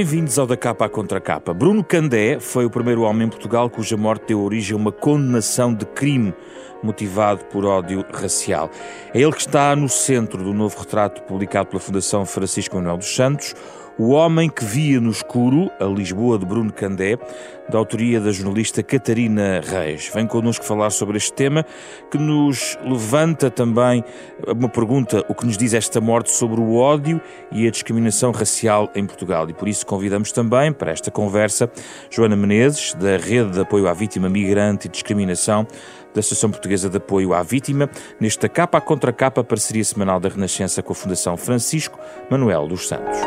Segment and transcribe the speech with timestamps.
[0.00, 1.52] Bem-vindos ao Da Capa à Contra Capa.
[1.52, 5.74] Bruno Candé foi o primeiro homem em Portugal cuja morte deu origem a uma condenação
[5.74, 6.32] de crime
[6.82, 8.70] motivado por ódio racial.
[9.12, 13.14] É ele que está no centro do novo retrato publicado pela Fundação Francisco Manuel dos
[13.14, 13.54] Santos,
[13.98, 17.18] o Homem que Via no Escuro, a Lisboa de Bruno Candé,
[17.68, 20.10] da autoria da jornalista Catarina Reis.
[20.12, 21.64] Vem connosco falar sobre este tema
[22.10, 24.04] que nos levanta também
[24.46, 27.20] uma pergunta: o que nos diz esta morte sobre o ódio
[27.52, 29.48] e a discriminação racial em Portugal?
[29.48, 31.70] E por isso convidamos também para esta conversa
[32.10, 35.66] Joana Menezes, da Rede de Apoio à Vítima Migrante e Discriminação
[36.12, 40.82] da Associação Portuguesa de Apoio à Vítima, nesta capa contra capa parceria semanal da Renascença
[40.82, 41.98] com a Fundação Francisco
[42.28, 43.18] Manuel dos Santos.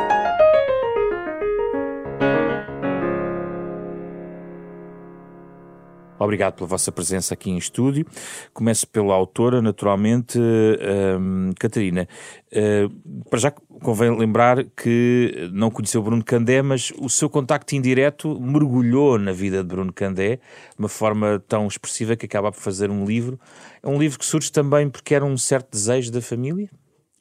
[6.24, 8.06] Obrigado pela vossa presença aqui em estúdio.
[8.54, 12.08] Começo pela autora, naturalmente, um, Catarina.
[12.52, 18.40] Uh, para já convém lembrar que não conheceu Bruno Candé, mas o seu contacto indireto
[18.40, 22.90] mergulhou na vida de Bruno Candé de uma forma tão expressiva que acaba por fazer
[22.90, 23.40] um livro.
[23.82, 26.70] É um livro que surge também porque era um certo desejo da família?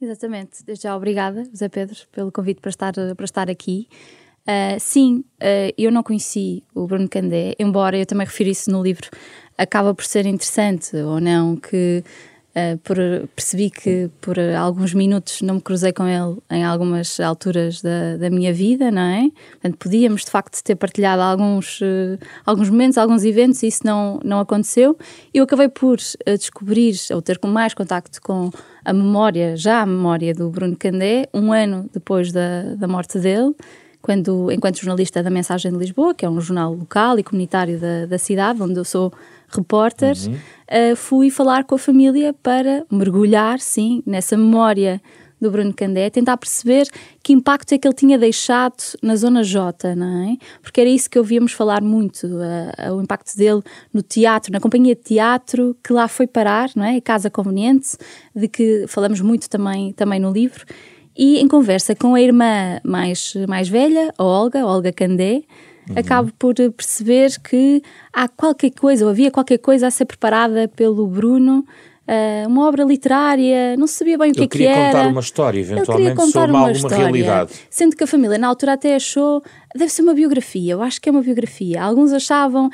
[0.01, 0.63] Exatamente.
[0.65, 3.87] Desde já, obrigada, José Pedro, pelo convite para estar, para estar aqui.
[4.43, 8.83] Uh, sim, uh, eu não conheci o Bruno Candé, embora eu também refiro isso no
[8.83, 9.09] livro,
[9.57, 12.03] acaba por ser interessante ou não, que
[12.49, 12.97] uh, por,
[13.37, 18.29] percebi que por alguns minutos não me cruzei com ele em algumas alturas da, da
[18.29, 19.29] minha vida, não é?
[19.51, 21.79] Portanto, podíamos de facto ter partilhado alguns,
[22.45, 24.97] alguns momentos, alguns eventos e isso não, não aconteceu.
[25.33, 25.99] Eu acabei por
[26.37, 28.51] descobrir ou ter mais contacto com
[28.83, 33.55] a memória, já a memória do Bruno Candé, um ano depois da, da morte dele
[34.03, 38.05] quando, enquanto jornalista da Mensagem de Lisboa, que é um jornal local e comunitário da,
[38.05, 39.13] da cidade, onde eu sou
[39.47, 40.33] repórter, uhum.
[40.33, 45.01] uh, fui falar com a família para mergulhar, sim, nessa memória
[45.39, 46.85] do Bruno Candé, tentar perceber
[47.23, 50.37] que impacto é que ele tinha deixado na Zona J, não é?
[50.61, 53.61] Porque era isso que ouvíamos falar muito, uh, o impacto dele
[53.93, 56.97] no teatro, na companhia de teatro que lá foi parar, não é?
[56.97, 57.95] A Casa Conveniente,
[58.35, 60.65] de que falamos muito também, também no livro.
[61.15, 65.43] E em conversa com a irmã mais, mais velha, a Olga, Olga Candé,
[65.89, 65.95] uhum.
[65.95, 67.81] acabo por perceber que
[68.11, 71.65] há qualquer coisa, ou havia qualquer coisa a ser preparada pelo Bruno
[72.07, 74.75] uh, uma obra literária, não se sabia bem o que, é que era.
[74.75, 77.53] queria contar uma história, eventualmente, sobre uma alguma história, realidade.
[77.69, 79.43] Sendo que a família, na altura, até achou
[79.75, 81.81] deve ser uma biografia, eu acho que é uma biografia.
[81.81, 82.71] Alguns achavam uh,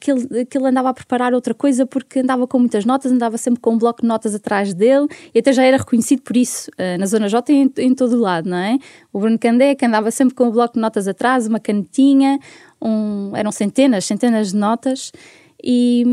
[0.00, 3.36] que, ele, que ele andava a preparar outra coisa porque andava com muitas notas, andava
[3.38, 6.70] sempre com um bloco de notas atrás dele e até já era reconhecido por isso
[6.72, 8.78] uh, na Zona J e em, em todo o lado, não é?
[9.12, 12.38] O Bruno Candé, que andava sempre com um bloco de notas atrás, uma canetinha,
[12.80, 15.12] um, eram centenas, centenas de notas.
[15.62, 16.04] E,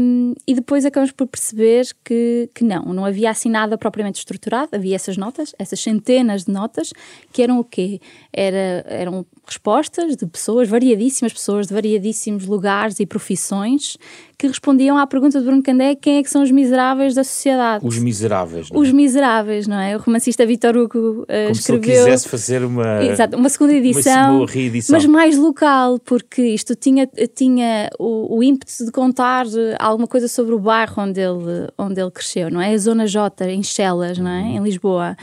[0.45, 4.95] e depois acabamos por perceber que, que não, não havia assim nada propriamente estruturado, havia
[4.95, 6.91] essas notas, essas centenas de notas,
[7.31, 8.01] que eram o quê?
[8.33, 13.97] Era, eram respostas de pessoas, variadíssimas pessoas, de variadíssimos lugares e profissões,
[14.37, 17.85] que respondiam à pergunta de Bruno Candé: quem é que são os miseráveis da sociedade?
[17.85, 18.81] Os miseráveis, não é?
[18.81, 19.95] Os miseráveis, não é?
[19.97, 21.95] O romancista Vitor Hugo uh, Como escreveu.
[21.95, 24.95] Se quisesse fazer uma, Exato, uma segunda edição, uma reedição.
[24.95, 29.45] mas mais local, porque isto tinha, tinha o, o ímpeto de contar
[29.79, 32.73] alguma coisa sobre o bairro onde ele, onde ele cresceu, não é?
[32.73, 34.41] A Zona J, em Chelas, não é?
[34.41, 34.57] Uhum.
[34.57, 35.17] Em Lisboa.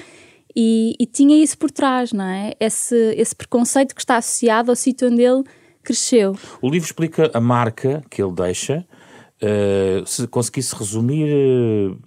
[0.57, 2.53] E, e, tinha isso por trás, não é?
[2.61, 5.43] Esse, esse preconceito que está associado ao sítio onde ele
[5.83, 6.37] cresceu.
[6.63, 8.87] O livro explica a marca que ele deixa.
[9.43, 11.99] Uh, se conseguisse resumir, uh,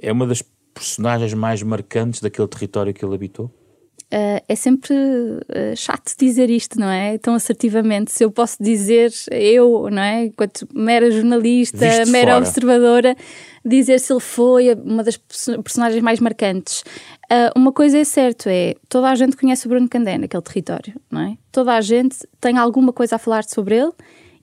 [0.00, 0.42] é uma das
[0.74, 3.50] personagens mais marcantes daquele território que ele habitou?
[4.12, 7.16] Uh, é sempre uh, chato dizer isto, não é?
[7.16, 8.12] Tão assertivamente.
[8.12, 10.26] Se eu posso dizer, eu, não é?
[10.26, 12.38] Enquanto mera jornalista, Visto mera fora.
[12.38, 13.16] observadora,
[13.64, 16.82] dizer se ele foi uma das personagens mais marcantes.
[17.30, 20.92] Uh, uma coisa é certo, é toda a gente conhece o Bruno Candé naquele território,
[21.10, 21.38] não é?
[21.50, 23.92] Toda a gente tem alguma coisa a falar sobre ele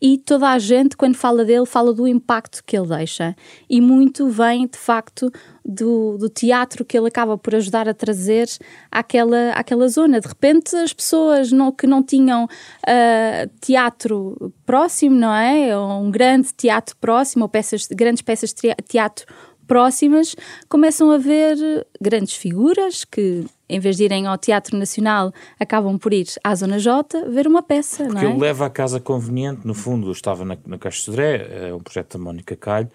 [0.01, 3.35] e toda a gente, quando fala dele, fala do impacto que ele deixa.
[3.69, 5.31] E muito vem, de facto,
[5.65, 8.47] do, do teatro que ele acaba por ajudar a trazer
[8.89, 10.21] àquela, àquela zona.
[10.21, 15.77] De repente, as pessoas não, que não tinham uh, teatro próximo, não é?
[15.77, 19.25] Ou um grande teatro próximo, ou peças, grandes peças de teatro
[19.69, 20.35] próximas,
[20.67, 21.55] começam a ver
[22.01, 26.79] grandes figuras que, em vez de irem ao Teatro Nacional, acabam por ir à Zona
[26.79, 28.03] J ver uma peça.
[28.03, 28.33] Porque não é?
[28.33, 32.17] ele leva a casa conveniente, no fundo, estava na, na Caixa Sodré, é um projeto
[32.17, 32.89] da Mónica Calho,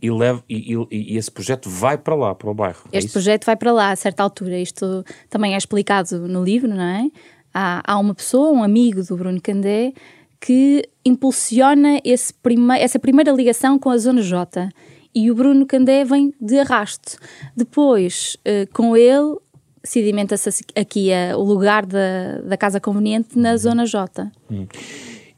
[0.00, 2.84] e, leva, e, e, e, esse projeto vai para lá, para o bairro.
[2.92, 4.56] É este é projeto vai para lá a certa altura.
[4.60, 7.10] Isto também é explicado no livro, não é?
[7.52, 9.92] Há, há uma pessoa, um amigo do Bruno Candé,
[10.40, 14.68] que impulsiona esse prime essa primeira ligação com a Zona J
[15.14, 17.18] e o Bruno Candé vem de arrasto.
[17.56, 19.36] Depois, uh, com ele,
[19.84, 24.30] sedimenta-se aqui a, o lugar da, da casa conveniente na zona J.
[24.50, 24.66] Hum.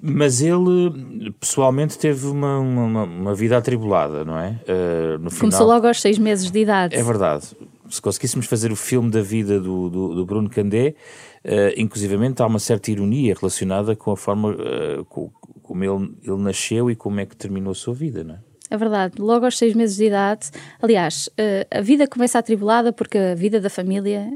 [0.07, 4.61] Mas ele, pessoalmente, teve uma, uma, uma vida atribulada, não é?
[4.69, 6.95] Uh, no final, Começou logo aos seis meses de idade.
[6.95, 7.47] É verdade.
[7.89, 10.95] Se conseguíssemos fazer o filme da vida do, do, do Bruno Candé,
[11.43, 15.31] uh, inclusivamente há uma certa ironia relacionada com a forma uh, com,
[15.63, 18.39] como ele, ele nasceu e como é que terminou a sua vida, não é?
[18.71, 20.51] É verdade, logo aos seis meses de idade.
[20.81, 21.29] Aliás,
[21.71, 24.27] a vida começa atribulada porque a vida da família,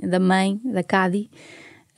[0.00, 1.28] da mãe, da Cadi,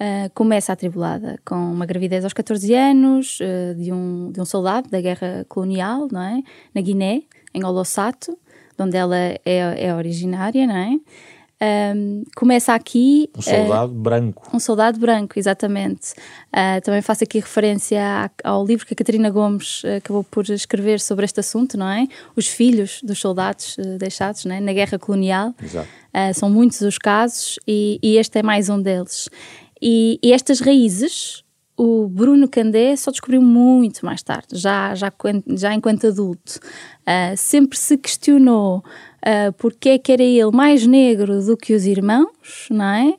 [0.00, 3.38] Uh, começa atribulada com uma gravidez aos 14 anos
[3.76, 6.42] de, um, de um soldado da guerra colonial, não é?
[6.74, 8.32] Na Guiné, em Olossato,
[8.78, 10.98] de onde ela é, é originária, não é?
[11.62, 13.28] Um, começa aqui.
[13.36, 14.50] Um soldado uh, branco.
[14.54, 16.12] Um soldado branco, exatamente.
[16.48, 21.26] Uh, também faço aqui referência ao livro que a Catarina Gomes acabou por escrever sobre
[21.26, 22.08] este assunto, não é?
[22.34, 24.58] Os filhos dos soldados uh, deixados é?
[24.58, 25.54] na guerra colonial.
[25.62, 25.88] Exato.
[26.34, 29.28] são muitos os casos e, e, este é mais um deles.
[29.82, 31.44] E, e, estas raízes
[31.76, 35.10] o Bruno Candé só descobriu muito mais tarde, já, já,
[35.56, 36.60] já enquanto adulto.
[37.38, 38.84] Sempre se questionou
[39.26, 43.14] uh, porque é que era ele mais negro do que os irmãos, não é?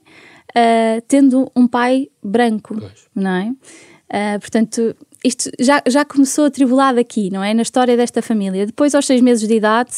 [0.52, 3.08] Uh, tendo um pai branco, pois.
[3.16, 3.50] não é?
[3.50, 7.54] Uh, portanto, isto já, já começou atribulado aqui, não é?
[7.54, 8.66] Na história desta família.
[8.66, 9.92] Depois, aos seis meses de idade,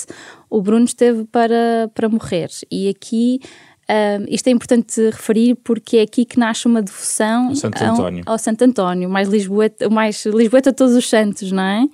[0.49, 2.49] o Bruno esteve para, para morrer.
[2.69, 3.39] E aqui
[3.83, 8.37] Uh, isto é importante referir porque é aqui que nasce uma devoção Santo ao, ao,
[8.37, 11.85] Santo António, mais Lisboeta, mais Lisboeta todos os santos, não é?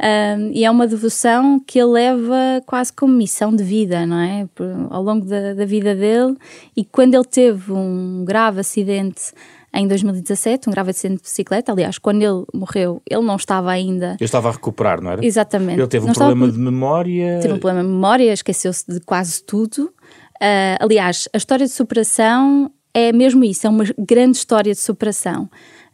[0.00, 4.48] Uh, e é uma devoção que ele leva quase como missão de vida, não é?
[4.54, 6.38] Por, ao longo da, da, vida dele.
[6.74, 9.32] E quando ele teve um grave acidente
[9.74, 14.16] em 2017, um grave acidente de bicicleta, aliás, quando ele morreu, ele não estava ainda.
[14.18, 15.24] Ele estava a recuperar, não era?
[15.24, 15.78] Exatamente.
[15.78, 16.58] Ele teve um não problema estava...
[16.58, 17.38] de memória.
[17.42, 19.92] Teve um problema de memória, esqueceu-se de quase tudo.
[20.40, 25.48] Uh, aliás, a história de superação é mesmo isso, é uma grande história de superação.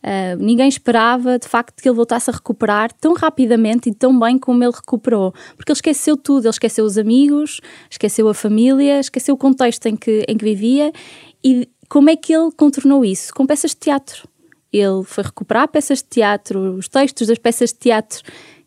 [0.06, 4.38] Uh, ninguém esperava, de facto, que ele voltasse a recuperar tão rapidamente e tão bem
[4.38, 5.32] como ele recuperou.
[5.56, 7.60] Porque ele esqueceu tudo, ele esqueceu os amigos,
[7.90, 10.92] esqueceu a família, esqueceu o contexto em que, em que vivia
[11.42, 13.34] e como é que ele contornou isso?
[13.34, 14.28] Com peças de teatro.
[14.72, 18.22] Ele foi recuperar peças de teatro, os textos das peças de teatro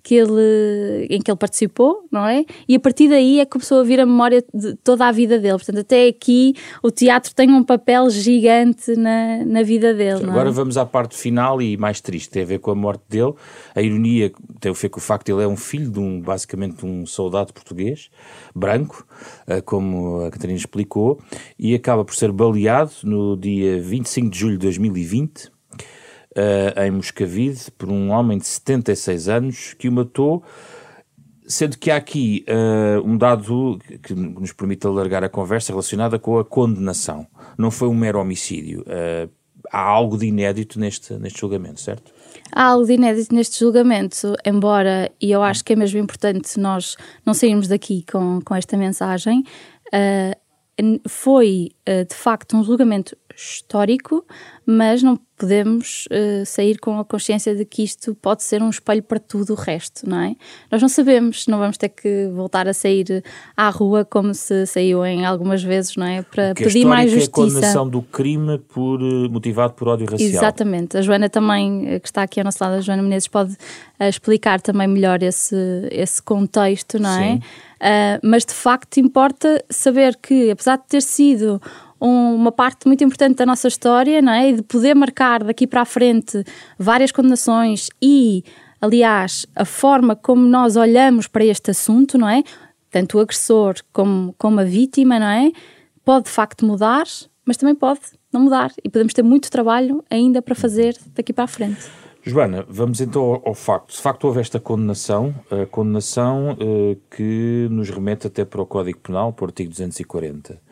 [0.09, 2.44] que ele, em que ele participou, não é?
[2.67, 5.38] E a partir daí é que começou a vir a memória de toda a vida
[5.38, 5.53] dele.
[5.53, 10.23] Portanto, até aqui o teatro tem um papel gigante na, na vida dele.
[10.25, 10.27] É?
[10.27, 10.51] Agora é?
[10.51, 13.35] vamos à parte final e mais triste, tem a ver com a morte dele.
[13.75, 16.19] A ironia tem a ver com o facto de ele é um filho de um,
[16.19, 18.09] basicamente, um soldado português,
[18.56, 19.06] branco,
[19.45, 21.19] eh, como a Catarina explicou,
[21.59, 25.58] e acaba por ser baleado no dia 25 de julho de 2020
[26.37, 30.43] uh, em Moscavide por um homem de 76 anos que o matou,
[31.47, 36.37] sendo que há aqui uh, um dado que nos permite alargar a conversa relacionada com
[36.37, 37.25] a condenação.
[37.57, 38.81] Não foi um mero homicídio.
[38.81, 39.29] Uh,
[39.71, 42.11] há algo de inédito neste, neste julgamento, certo?
[42.51, 46.95] Há algo de inédito neste julgamento, embora, e eu acho que é mesmo importante nós
[47.25, 49.43] não sairmos daqui com, com esta mensagem,
[49.87, 50.49] uh,
[51.07, 54.25] foi uh, de facto um julgamento histórico,
[54.66, 59.02] mas não podemos uh, sair com a consciência de que isto pode ser um espelho
[59.02, 60.35] para tudo o resto, não é?
[60.69, 63.23] Nós não sabemos, não vamos ter que voltar a sair
[63.56, 66.21] à rua como se saiu em algumas vezes, não é?
[66.23, 67.40] Para Porque pedir mais justiça.
[67.40, 70.30] É a condenação do crime por, eh, motivado por ódio racial.
[70.30, 70.97] Exatamente.
[70.97, 74.04] A Joana também, eh, que está aqui ao nosso lado, a Joana Menezes, pode uh,
[74.04, 75.56] explicar também melhor esse,
[75.90, 77.35] esse contexto, não é?
[77.80, 81.61] Uh, mas de facto importa saber que, apesar de ter sido
[82.01, 84.49] um, uma parte muito importante da nossa história, não é?
[84.49, 86.44] E de poder marcar daqui para a frente
[86.77, 88.44] várias condenações e,
[88.81, 92.44] aliás, a forma como nós olhamos para este assunto, não é?
[92.89, 95.51] Tanto o agressor como, como a vítima, não é?
[96.03, 97.06] Pode de facto mudar,
[97.45, 98.01] mas também pode
[98.31, 101.81] não mudar e podemos ter muito trabalho ainda para fazer daqui para a frente.
[102.23, 103.91] Joana, vamos então ao, ao facto.
[103.91, 108.99] De facto, houve esta condenação, a condenação uh, que nos remete até para o Código
[108.99, 110.69] Penal, para o artigo 240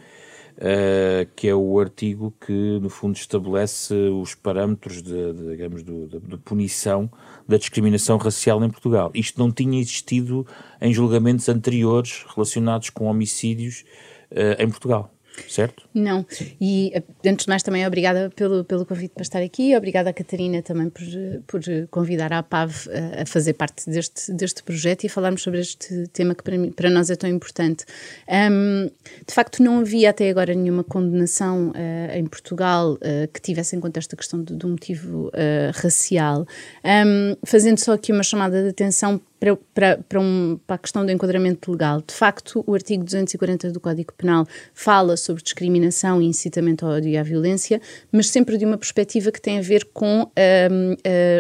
[0.58, 6.08] uh, que é o artigo que, no fundo, estabelece os parâmetros de, de digamos, de,
[6.08, 7.10] de, de, punição
[7.48, 9.12] da discriminação racial em Portugal.
[9.14, 10.46] Isto não tinha existido
[10.82, 13.84] em julgamentos anteriores relacionados com homicídios
[14.32, 15.14] uh, em Portugal
[15.48, 15.88] certo?
[15.94, 16.26] Não.
[16.60, 16.94] E
[17.26, 20.90] antes de mais também obrigada pelo, pelo convite para estar aqui, obrigada a Catarina também
[20.90, 21.04] por,
[21.46, 26.08] por convidar a APAV a, a fazer parte deste, deste projeto e falarmos sobre este
[26.08, 27.86] tema que para, mim, para nós é tão importante.
[28.28, 28.90] Um,
[29.26, 33.80] de facto, não havia até agora nenhuma condenação uh, em Portugal uh, que tivesse em
[33.80, 36.46] conta esta questão do, do motivo uh, racial.
[36.84, 42.02] Um, fazendo só aqui uma chamada de atenção para, um, a questão do enquadramento legal,
[42.02, 47.10] de facto, o artigo 240 do Código Penal fala sobre discriminação e incitamento ao ódio
[47.10, 47.80] e à violência,
[48.12, 50.30] mas sempre de uma perspectiva que tem a ver com uh,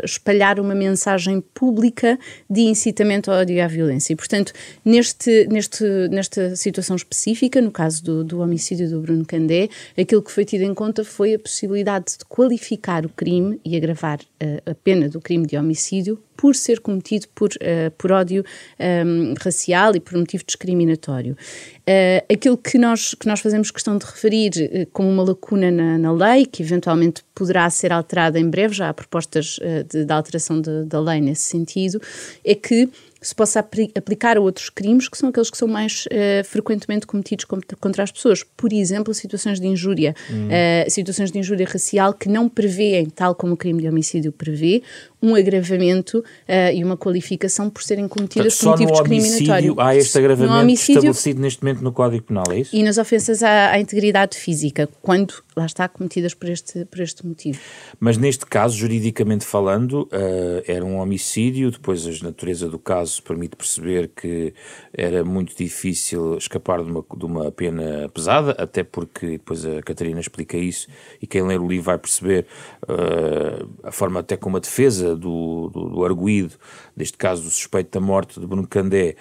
[0.03, 4.13] espalhar uma mensagem pública de incitamento ao ódio e à violência.
[4.13, 4.53] E, portanto,
[4.85, 10.31] neste, neste, nesta situação específica, no caso do, do homicídio do Bruno Candé, aquilo que
[10.31, 14.75] foi tido em conta foi a possibilidade de qualificar o crime e agravar uh, a
[14.75, 17.49] pena do crime de homicídio por ser cometido por,
[17.87, 18.43] uh, por ódio
[18.79, 21.33] um, racial e por motivo discriminatório.
[21.81, 25.97] Uh, aquilo que nós, que nós fazemos questão de referir uh, como uma lacuna na,
[25.97, 30.59] na, lei, que eventualmente poderá ser alterada em breve, já há propostas de, de alteração
[30.59, 32.01] de, da lei nesse sentido,
[32.43, 32.89] é que
[33.21, 37.45] se possa aplicar a outros crimes que são aqueles que são mais uh, frequentemente cometidos
[37.45, 38.43] contra as pessoas.
[38.43, 40.47] Por exemplo, situações de injúria, hum.
[40.47, 44.83] uh, situações de injúria racial que não prevêem, tal como o crime de homicídio prevê,
[45.21, 49.75] um agravamento uh, e uma qualificação por serem cometidas Portanto, por motivo discriminatório.
[49.79, 52.75] Há este agravamento estabelecido neste momento no Código Penal, é isso?
[52.75, 57.25] E nas ofensas à, à, integridade física, quando lá está cometidas por este, por este
[57.25, 57.59] motivo.
[57.99, 63.55] Mas neste caso, juridicamente falando, uh, era um homicídio, depois a natureza do caso permite
[63.55, 64.53] perceber que
[64.93, 70.19] era muito difícil escapar de uma, de uma pena pesada, até porque depois a Catarina
[70.19, 70.87] explica isso
[71.21, 72.45] e quem ler o livro vai perceber
[72.83, 76.53] uh, a forma até como a defesa do, do, do arguído,
[76.95, 79.15] neste caso do suspeito da morte de Bruno Candé,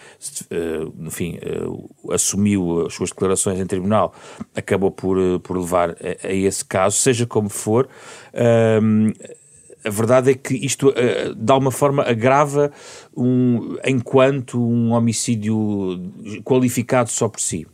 [0.51, 4.15] uh, enfim, uh, assumiu as suas declarações em tribunal,
[4.55, 7.89] acabou por, uh, por levar a, a, esse caso, seja como for.
[8.33, 9.13] Ehm,
[9.85, 10.93] a verdade é que isto,
[11.37, 12.73] de alguma forma, agrava
[13.17, 15.57] um, enquanto um homicídio
[16.45, 17.65] qualificado só por si.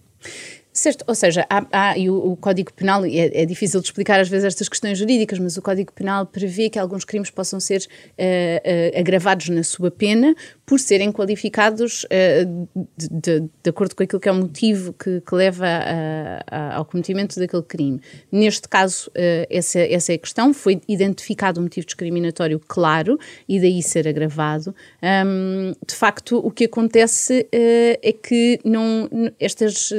[0.72, 4.18] Certo, ou seja, há, há e o, o, Código Penal, é, é, difícil de explicar
[4.18, 7.82] às vezes estas questões jurídicas, mas o Código Penal prevê que alguns crimes possam ser
[7.82, 14.02] uh, uh, agravados na sua pena por serem qualificados uh, de, de, de, acordo com
[14.02, 18.00] aquilo que é o motivo que, que leva a, a, ao cometimento daquele crime.
[18.30, 19.10] Neste caso,
[19.50, 24.74] essa, essa é a questão, foi identificado um motivo discriminatório claro e daí ser agravado.
[25.02, 29.92] Um, de facto, o que acontece é que não, estas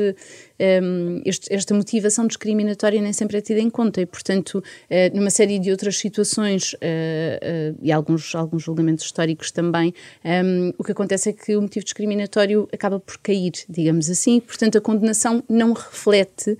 [0.81, 5.29] um, este, esta motivação discriminatória nem sempre é tida em conta e, portanto, uh, numa
[5.29, 9.93] série de outras situações uh, uh, e alguns, alguns julgamentos históricos também,
[10.23, 14.77] um, o que acontece é que o motivo discriminatório acaba por cair, digamos assim, portanto,
[14.77, 16.57] a condenação não reflete,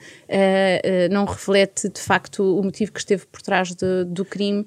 [1.12, 4.65] não reflete de facto o motivo que esteve por trás de, do crime.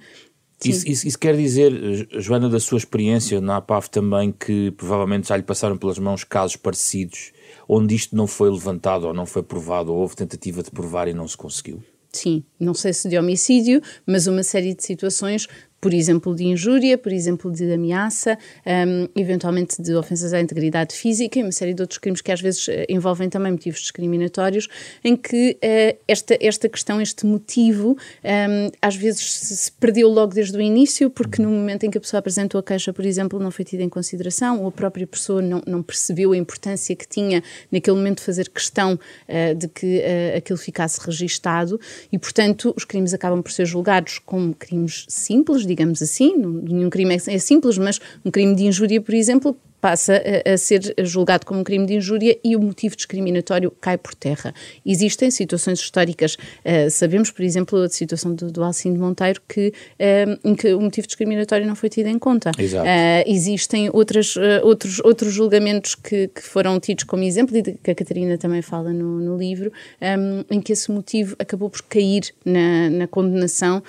[0.64, 1.72] Isso, isso, isso, quer dizer,
[2.18, 6.56] Joana, da sua experiência na APAV também, que provavelmente já lhe passaram pelas mãos casos
[6.56, 7.32] parecidos
[7.68, 11.14] onde isto não foi levantado ou não foi provado, ou houve tentativa de provar e
[11.14, 11.82] não se conseguiu?
[12.12, 15.46] Sim, não sei se de homicídio, mas uma série de situações
[15.80, 21.38] por exemplo, de injúria, por exemplo, de ameaça, um, eventualmente de ofensas à integridade física
[21.38, 24.68] e uma série de outros crimes que às vezes eh, envolvem também motivos discriminatórios,
[25.04, 30.56] em que uh, esta, esta questão, este motivo, um, às vezes se perdeu logo desde
[30.56, 33.50] o início, porque no momento em que a pessoa apresentou a queixa, por exemplo, não
[33.50, 37.42] foi tida em consideração, ou a própria pessoa não, não percebeu a importância que tinha
[37.70, 41.78] naquele momento de fazer questão uh, de que uh, aquilo ficasse registado,
[42.10, 47.14] e portanto os crimes acabam por ser julgados como crimes simples, digamos assim, nenhum crime
[47.14, 51.46] é, é simples, mas um crime de injúria, por exemplo, passa a, a, ser julgado
[51.46, 54.54] como um crime de injúria e o motivo discriminatório cai por terra.
[54.84, 60.48] Existem situações históricas, uh, sabemos, por exemplo, a situação do, do Alcino Monteiro, que, uh,
[60.48, 62.50] em que o motivo discriminatório não foi tido em conta.
[62.50, 67.94] Uh, existem outras, outros, outros julgamentos que, que, foram tidos como exemplo, e que a
[67.94, 72.90] Catarina também fala no, no livro, um, em que esse motivo acabou por cair na,
[72.90, 73.82] na condenação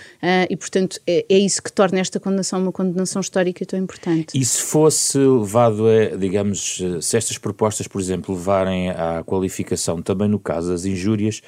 [0.50, 4.38] e, portanto, é, é isso que torna esta condenação uma condenação histórica tão importante.
[4.38, 10.27] E se fosse levado é, digamos, se estas propostas, por exemplo, levarem à qualificação, também
[10.27, 11.41] no caso das injúrias,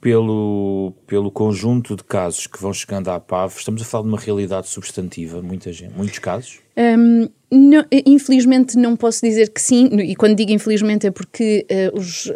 [0.00, 4.18] pelo, pelo conjunto de casos que vão chegando à PAV, estamos a falar de uma
[4.18, 6.65] realidade substantiva, muita gente, muitos casos?
[6.76, 11.96] Um, não, infelizmente não posso dizer que sim, e quando digo infelizmente é porque uh,
[11.96, 12.32] os, uh,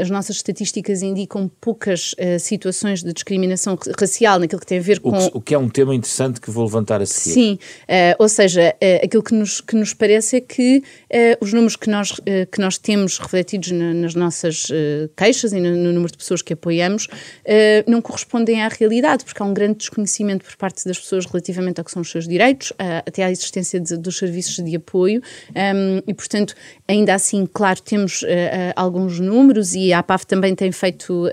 [0.00, 5.00] as nossas estatísticas indicam poucas uh, situações de discriminação racial naquilo que tem a ver
[5.00, 5.10] com.
[5.10, 7.34] O que, o que é um tema interessante que vou levantar a seguir.
[7.34, 7.58] Sim,
[8.18, 10.82] ou seja, aquilo que nos, que nos parece é que
[11.40, 12.12] os números que nós,
[12.50, 14.68] que nós temos refletidos na, nas nossas
[15.16, 17.08] queixas e no, no, número de pessoas que apoiamos
[17.86, 21.84] não correspondem à realidade, porque há um grande desconhecimento por parte das pessoas relativamente ao
[21.84, 25.20] que são os seus direitos, até à existência de, dos serviços de apoio
[25.50, 26.54] um, e, portanto,
[26.86, 28.28] ainda assim, claro, temos uh, uh,
[28.76, 31.30] alguns números e a APAF também tem feito uh,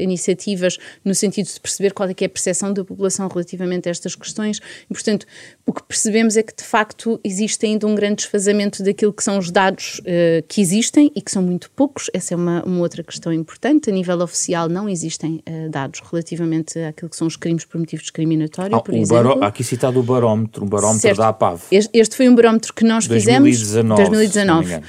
[0.00, 3.90] iniciativas no sentido de perceber qual é que é a percepção da população relativamente a
[3.90, 5.26] estas questões e, portanto,
[5.66, 9.38] o que percebemos é que, de facto, existe ainda um grande desfazamento daquilo que são
[9.38, 10.00] os dados
[10.48, 12.10] que existem e que são muito poucos.
[12.12, 13.88] Essa é uma, uma outra questão importante.
[13.88, 18.76] A nível oficial não existem dados relativamente àquilo que são os crimes por motivo discriminatório,
[18.76, 19.34] ah, por exemplo.
[19.34, 21.18] Baró, aqui citado o barómetro, um barómetro certo.
[21.18, 21.62] da APAV.
[21.70, 24.80] Este, este, foi um barómetro que nós 2019, fizemos 2019, uh,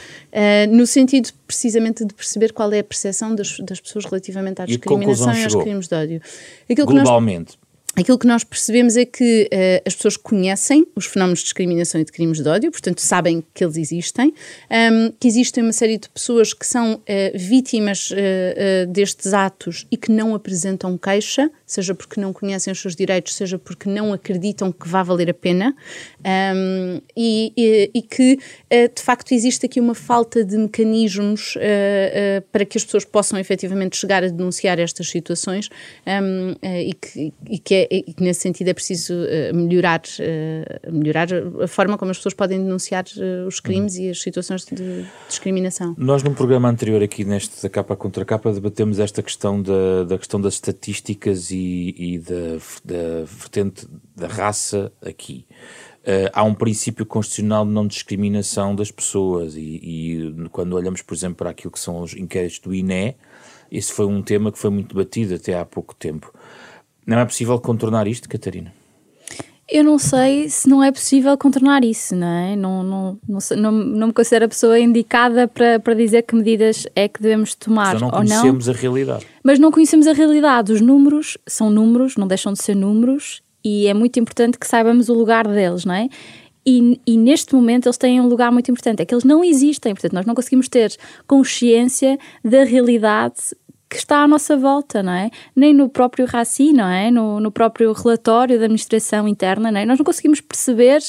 [0.72, 5.34] no sentido precisamente de perceber qual é a percepção das, das pessoas relativamente à discriminação
[5.34, 6.22] e, e aos crimes de ódio.
[6.70, 7.58] Aquilo Globalmente.
[7.98, 12.04] Aquilo que nós percebemos é que uh, as pessoas conhecem os fenómenos de discriminação e
[12.04, 14.34] de crimes de ódio, portanto sabem que eles existem,
[14.70, 17.02] um, que existem uma série de pessoas que são uh,
[17.34, 22.98] vítimas uh, destes atos e que não apresentam queixa, seja porque não conhecem os seus
[22.98, 25.74] direitos, seja porque não acreditam que vá valer a pena,
[26.54, 28.38] um, e, e, e, que
[28.70, 31.58] de facto existe aqui uma falta de mecanismos
[32.52, 35.70] para que as pessoas possam efetivamente chegar a denunciar estas situações
[36.06, 40.92] um, e, que, e que é e que nesse sentido é preciso uh, melhorar, uh,
[40.92, 41.28] melhorar
[41.62, 44.04] a forma como as pessoas podem denunciar uh, os crimes uhum.
[44.04, 45.96] e as situações de, discriminação.
[45.98, 50.18] Nós num programa anterior aqui neste da capa contra capa debatemos esta questão da, da
[50.18, 55.46] questão das estatísticas e, e da, da vertente da raça aqui.
[56.06, 61.16] Uh, há um princípio constitucional de não discriminação das pessoas e, e, quando olhamos, por
[61.16, 63.16] exemplo, para aquilo que são os inquéritos do INE,
[63.72, 66.32] esse foi um tema que foi muito debatido até há pouco tempo.
[67.06, 68.74] Não é possível contornar isto, Catarina?
[69.68, 72.56] Eu não sei se não é possível contornar isso, não é?
[72.56, 76.86] Não, não, não, não, não me considero a pessoa indicada para, para dizer que medidas
[76.96, 78.20] é que devemos tomar não ou não.
[78.20, 79.26] conhecemos a realidade.
[79.44, 80.72] Mas não conhecemos a realidade.
[80.72, 85.10] Os números são números, não deixam de ser números e é muito importante que saibamos
[85.10, 86.10] o lugar deles, não é?
[86.68, 89.94] E, e, neste momento eles têm um lugar muito importante, é que eles não existem,
[89.94, 90.96] portanto nós não conseguimos ter
[91.28, 93.36] consciência da realidade
[93.96, 95.32] que está à nossa volta, não é?
[95.56, 97.10] Nem no próprio RACI, não é?
[97.10, 99.86] No, no próprio relatório da administração interna, não é?
[99.86, 101.02] Nós não conseguimos perceber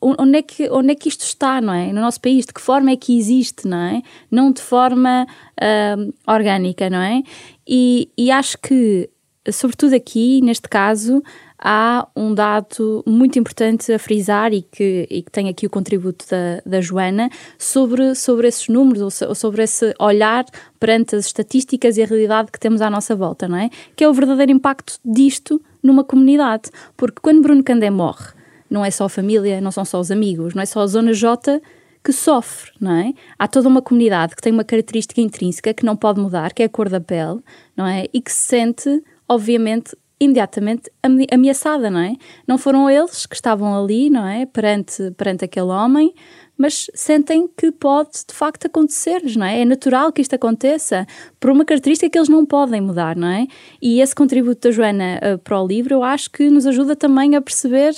[0.00, 1.92] onde é, que, onde é que isto está, não é?
[1.92, 4.02] No nosso país, de que forma é que existe, não é?
[4.30, 5.26] Não de forma
[5.60, 7.22] uh, orgânica, não é?
[7.66, 9.10] E, e acho que,
[9.50, 11.20] sobretudo aqui, neste caso,
[11.58, 16.24] há um dado muito importante a frisar e que, e que tem aqui o contributo
[16.30, 20.44] da, da Joana sobre, sobre esses números ou sobre esse olhar
[20.78, 23.70] perante as estatísticas e a realidade que temos à nossa volta, não é?
[23.96, 26.70] Que é o verdadeiro impacto disto numa comunidade.
[26.96, 28.32] Porque quando Bruno Candé morre,
[28.70, 31.12] não é só a família, não são só os amigos, não é só a Zona
[31.12, 31.60] J
[32.04, 33.12] que sofre, não é?
[33.38, 36.66] Há toda uma comunidade que tem uma característica intrínseca que não pode mudar, que é
[36.66, 37.40] a cor da pele,
[37.76, 38.06] não é?
[38.12, 40.90] E que se sente, obviamente, imediatamente
[41.30, 42.14] ameaçada, não é?
[42.46, 44.46] Não foram eles que estavam ali, não é?
[44.46, 46.12] Perante, perante aquele homem,
[46.56, 49.60] mas sentem que pode de facto acontecer-lhes, não é?
[49.60, 51.06] É natural que isto aconteça
[51.38, 53.46] por uma característica que eles não podem mudar, não é?
[53.80, 57.36] E esse contributo da Joana uh, para o livro eu acho que nos ajuda também
[57.36, 57.94] a perceber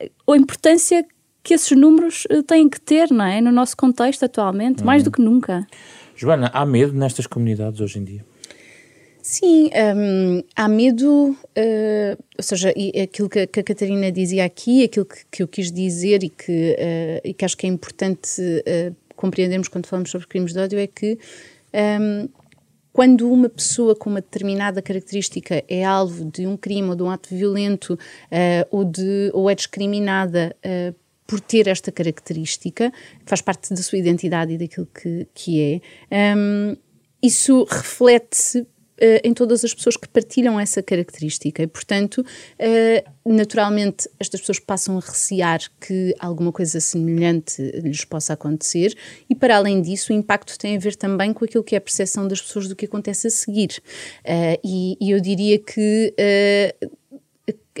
[0.00, 1.04] eh, a importância
[1.42, 3.40] que esses números uh, têm que ter, não é?
[3.40, 4.86] No nosso contexto atualmente, uhum.
[4.86, 5.66] mais do que nunca.
[6.14, 8.24] Joana, há medo nestas comunidades hoje em dia?
[9.28, 15.04] Sim, um, há medo, uh, ou seja, aquilo que, que, a Catarina dizia aqui, aquilo
[15.04, 18.94] que, que eu quis dizer e que, uh, e que acho que é importante uh,
[19.16, 21.18] compreendermos quando falamos sobre crimes de ódio é que
[21.74, 22.28] um,
[22.92, 27.10] quando uma pessoa com uma determinada característica é alvo de um crime ou de um
[27.10, 27.98] ato violento
[28.70, 30.56] ou, de, ou é discriminada
[31.26, 32.92] por ter esta característica,
[33.26, 36.76] faz parte da sua identidade e daquilo que, que é, um,
[37.20, 38.75] isso reflete-se Uh,
[39.22, 41.62] em todas as pessoas que partilham essa característica.
[41.62, 48.32] E, portanto, uh, naturalmente, estas pessoas passam a recear que alguma coisa semelhante lhes possa
[48.32, 48.96] acontecer,
[49.28, 51.80] e, para além disso, o impacto tem a ver também com aquilo que é a
[51.80, 53.82] percepção das pessoas do que acontece a seguir.
[54.24, 56.14] Uh, e, e, eu diria que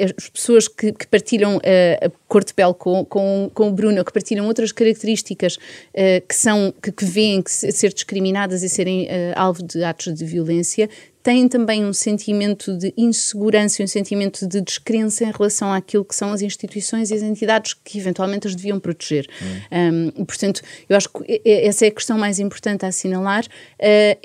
[0.02, 4.04] as pessoas que, que partilham uh, a cor de pele com, com, com o Bruno,
[4.04, 9.04] que partilham outras características uh, que são que, que veem que ser discriminadas e serem
[9.04, 10.88] uh, alvo de atos de violência,
[11.26, 16.32] têm também um sentimento de insegurança, um sentimento de descrença em relação àquilo que são
[16.32, 19.26] as instituições e as entidades que eventualmente as deviam proteger.
[19.72, 20.12] Hum.
[20.16, 23.44] Um, portanto, eu acho que essa é a questão mais importante a assinalar,
[23.76, 24.16] é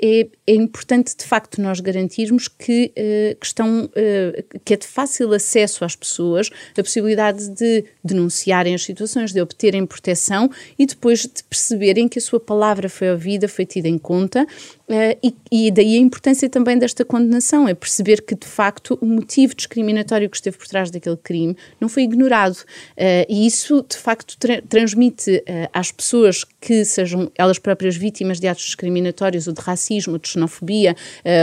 [0.46, 5.32] é importante de facto nós garantirmos que, uh, que, estão, uh, que é de fácil
[5.32, 11.44] acesso às pessoas a possibilidade de denunciarem as situações, de obterem proteção e depois de
[11.48, 14.46] perceberem que a sua palavra foi ouvida, foi tida em conta
[14.92, 19.06] Uh, e, e, daí a importância também desta condenação, é perceber que de facto o
[19.06, 22.56] motivo discriminatório que esteve por trás daquele crime não foi ignorado.
[22.56, 28.38] Uh, e isso de facto tra transmite uh, às pessoas que sejam elas próprias vítimas
[28.38, 30.96] de atos discriminatórios ou de racismo, ou de xenofobia,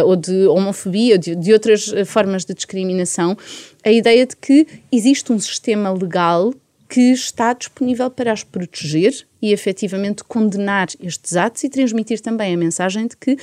[0.05, 3.37] ou de homofobia, ou de, de outras formas de discriminação,
[3.83, 6.53] a ideia de que existe um sistema legal
[6.89, 12.57] que está disponível para as proteger e efetivamente condenar estes atos e transmitir também a
[12.57, 13.37] mensagem de que uh,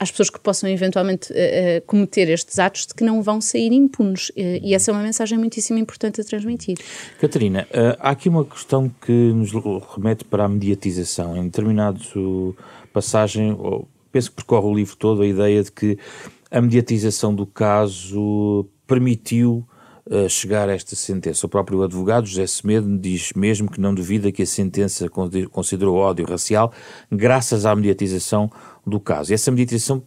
[0.00, 1.36] às pessoas que possam eventualmente uh,
[1.86, 5.78] cometer estes atos de que não vão sair impunes e essa é uma mensagem muitíssimo
[5.78, 6.78] importante a transmitir.
[7.20, 9.50] Catarina, há aqui uma questão que nos
[9.94, 11.36] remete para a mediatização.
[11.36, 11.98] Em determinada
[12.92, 13.56] passagem,
[14.10, 15.98] penso que percorre o livro todo a ideia de que
[16.50, 19.66] a mediatização do caso permitiu
[20.28, 21.44] chegar a esta sentença.
[21.46, 25.06] O próprio advogado José Semedo diz mesmo que não duvida que a sentença
[25.50, 26.72] considerou ódio racial
[27.12, 28.50] graças à mediatização
[28.86, 29.32] do caso.
[29.32, 30.02] E essa mediatização,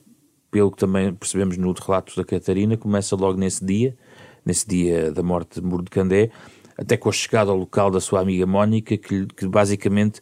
[0.50, 3.96] pelo que também percebemos no relato da Catarina, começa logo nesse dia,
[4.44, 6.32] nesse dia da morte de Muro de Candé,
[6.76, 10.20] até com a chegada ao local da sua amiga Mónica, que, que basicamente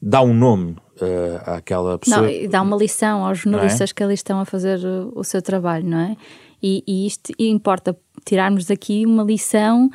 [0.00, 2.22] dá um nome uh, àquela pessoa.
[2.22, 3.94] Não, e dá uma lição aos jornalistas é?
[3.94, 6.16] que ali estão a fazer o, o seu trabalho, não é?
[6.62, 9.90] E, e isto importa tirarmos daqui uma lição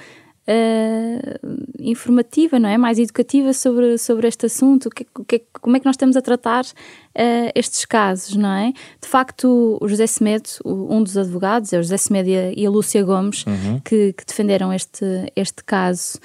[0.48, 2.78] uh, informativa, não é?
[2.78, 6.22] Mais educativa sobre, sobre este assunto, que, o que, como é que nós estamos a
[6.22, 8.72] tratar uh, estes casos, não é?
[9.02, 13.04] De facto, o José Semedo, um dos advogados, é o José Semedo e a, Lúcia
[13.04, 13.80] Gomes, uhum.
[13.84, 16.20] que, que, defenderam este, este caso.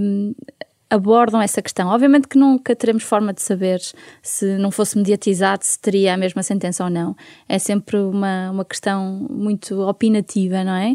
[0.00, 0.34] Um,
[0.92, 1.88] abordam essa questão.
[1.88, 3.80] Obviamente que nunca teremos forma de saber
[4.20, 7.16] se não fosse mediatizado se teria a mesma sentença ou não.
[7.48, 10.92] É sempre uma, uma questão muito opinativa, não é?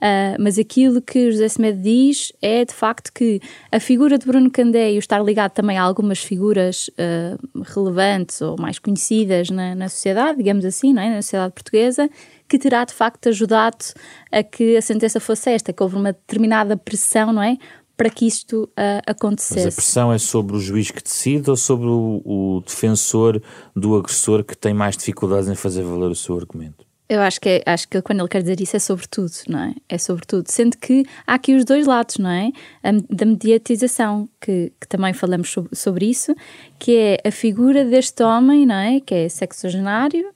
[0.00, 3.38] Uh, mas aquilo que José Semedo diz é de facto que
[3.70, 8.40] a figura de Bruno Candé e o estar ligado também a algumas figuras uh, relevantes
[8.40, 11.10] ou mais conhecidas na, na sociedade, digamos assim, é?
[11.10, 12.08] na sociedade portuguesa,
[12.48, 13.84] que terá de facto ajudado
[14.32, 17.58] a que a sentença fosse esta, que houve uma determinada pressão, não é?
[18.00, 19.66] Para que isto uh, acontecesse.
[19.66, 23.42] Mas a pressão é sobre o juiz que decide ou sobre o, o, defensor
[23.76, 26.86] do agressor que tem mais dificuldades em fazer valer o seu argumento?
[27.10, 29.64] Eu acho que, é, acho que quando ele quer dizer isso é sobre tudo, não
[29.64, 29.74] é?
[29.86, 30.50] É sobre tudo.
[30.50, 32.50] Sendo que há aqui os dois lados, não é?
[32.82, 36.34] A, da mediatização, que, que também falamos sobre, sobre, isso,
[36.78, 39.00] que é a figura deste homem, não é?
[39.00, 40.26] Que é sexagenário.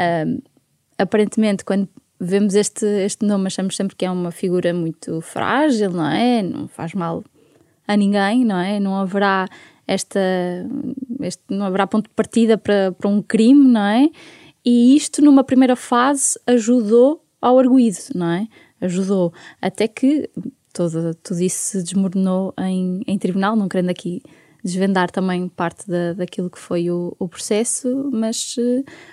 [0.00, 0.38] Um,
[0.96, 1.86] aparentemente, quando
[2.24, 6.40] vemos este, este nome, achamos sempre que é uma figura muito frágil, não é?
[6.40, 7.24] Não faz mal
[7.86, 8.78] a ninguém, não é?
[8.78, 9.48] Não haverá
[9.88, 10.20] esta,
[11.20, 14.08] este, não haverá ponto de partida para, para um crime, não é?
[14.64, 18.46] E isto, numa primeira fase, ajudou ao arguído, não é?
[18.80, 19.32] Ajudou.
[19.60, 20.30] Até que
[20.72, 24.22] todo, tudo isso se desmoronou em, em tribunal, não querendo aqui
[24.62, 28.56] desvendar também parte da, daquilo que foi o, o, processo, mas,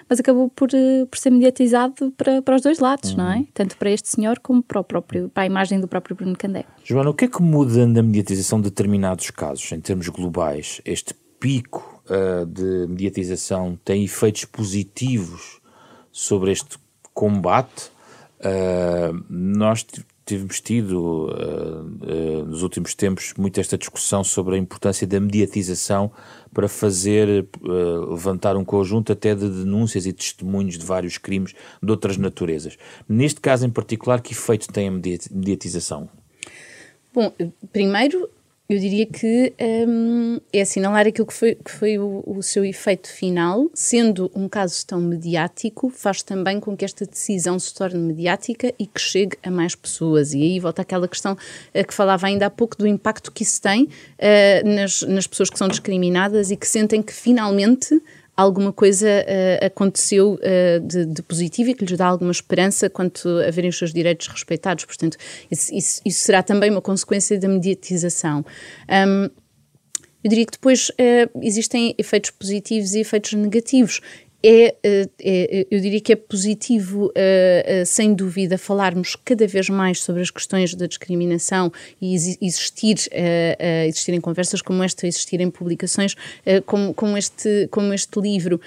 [0.08, 0.70] mas acabou por,
[1.10, 3.18] por ser mediatizado para, para os dois lados, uhum.
[3.18, 3.38] não é?
[3.38, 3.48] Uhum.
[3.54, 6.66] Tanto para este senhor como para, o próprio, para a imagem do próprio Bruno Candé.
[6.84, 10.82] Joana, o que é que muda na mediatização de determinados casos, em termos globais?
[10.86, 15.60] Este pico uh, de mediatização tem efeitos positivos
[16.12, 16.78] sobre este
[17.14, 17.92] combate?
[18.40, 19.86] Uh, nós
[20.30, 26.12] temos tido uh, uh, nos últimos tempos muito esta discussão sobre a importância da mediatização
[26.54, 31.92] para fazer uh, levantar um conjunto até de denúncias e testemunhos de vários crimes de
[31.92, 32.78] outras naturezas.
[33.08, 36.08] Neste caso em particular, que efeito tem a mediatização?
[37.12, 37.34] Bom,
[37.74, 38.30] primeiro
[38.70, 39.52] eu diria que
[39.88, 44.48] um, é assinalar aquilo que foi, que foi o, o, seu efeito final, sendo um
[44.48, 49.36] caso tão mediático, faz também com que esta decisão se torne mediática e que chegue
[49.42, 50.36] a mais pessoas.
[50.36, 53.60] E aí volta aquela questão uh, que falava ainda há pouco do impacto que isso
[53.60, 58.00] tem uh, nas, nas pessoas que são discriminadas e que sentem que finalmente
[58.42, 63.28] alguma coisa uh, aconteceu uh, de, de, positivo e que lhes dá alguma esperança quanto
[63.28, 64.86] a verem os seus direitos respeitados.
[64.86, 65.18] Portanto,
[65.52, 68.46] isso, isso, isso será também uma consequência da mediatização.
[68.90, 69.30] Um,
[70.24, 74.02] eu diria que depois uh, existem efeitos positivos e efeitos negativos.
[74.42, 80.02] É, é, é, eu diria que é positivo, uh, sem dúvida, falarmos cada vez mais
[80.02, 81.72] sobre as questões da discriminação
[82.02, 82.98] e existir,
[83.86, 86.16] existirem conversas como esta, existirem publicações
[86.66, 88.60] como, como, este, como este livro.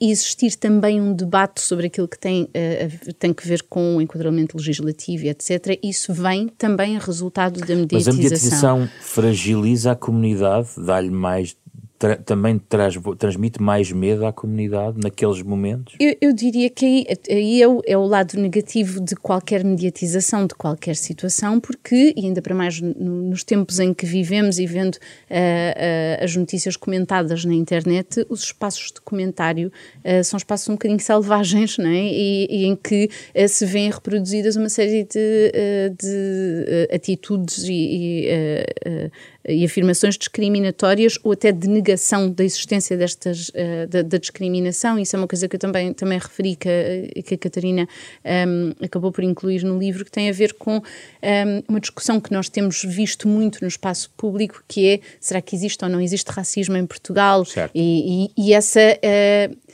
[0.00, 4.00] E existir também um debate sobre aquilo que tem, uh, tem que ver com o
[4.00, 5.78] enquadramento legislativo e etc.
[5.82, 7.96] Isso vem também a resultado da mediatização.
[7.96, 11.56] Mas a mediatização fragiliza a comunidade, dá-lhe mais
[11.98, 15.94] tra também traz, transmite mais medo à comunidade naqueles momentos?
[15.98, 20.46] Eu, eu diria que aí, aí é, o, é, o, lado negativo de qualquer mediatização,
[20.46, 24.94] de qualquer situação, porque, e ainda para mais nos tempos em que vivemos e vendo
[24.94, 29.72] uh, uh, as notícias comentadas na internet, os espaços de comentário
[30.04, 32.04] uh, são espaços um bocadinho selvagens, não é?
[32.04, 33.08] E, e em que
[33.48, 35.52] se vêem reproduzidas uma série de,
[35.98, 39.10] de atitudes e, e
[39.48, 44.98] e afirmações discriminatórias ou até de negação da existência destas, uh, da, da, discriminação.
[44.98, 48.72] Isso é uma coisa que eu também, também referi, que, que a Catarina um, ehm,
[48.82, 50.82] acabou por incluir no livro, que tem a ver com um,
[51.22, 55.54] ehm, uma discussão que nós temos visto muito no espaço público, que é, será que
[55.54, 57.44] existe ou não existe racismo em Portugal?
[57.74, 58.80] E, e, e, essa...
[58.80, 59.66] Uh,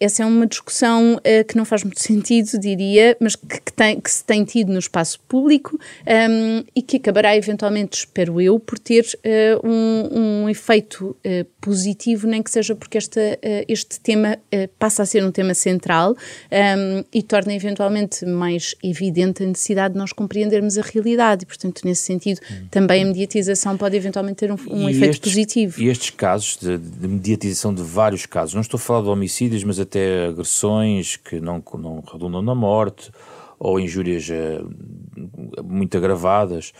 [0.00, 4.00] essa é uma discussão uh, que não faz muito sentido, diria, mas que, que, tem,
[4.00, 8.60] que se tem tido no espaço público um, ehm, e que acabará eventualmente, espero eu,
[8.60, 13.20] por ter uh, um, um, efeito uh, positivo, nem que seja porque esta,
[13.66, 14.38] este tema
[14.78, 16.16] passa a ser um tema central um,
[16.50, 21.82] ehm, e torna eventualmente mais evidente a necessidade de nós compreendermos a realidade e, portanto,
[21.84, 22.66] nesse sentido, hum.
[22.70, 25.80] também a mediatização pode eventualmente ter um, um efeito estes, positivo.
[25.80, 29.64] E estes casos de, de mediatização de vários casos, não estou a falar de homicídios,
[29.64, 29.87] mas até
[30.28, 33.10] agressões que não, não redundam na morte
[33.58, 36.72] ou injúrias uh, muito agravadas.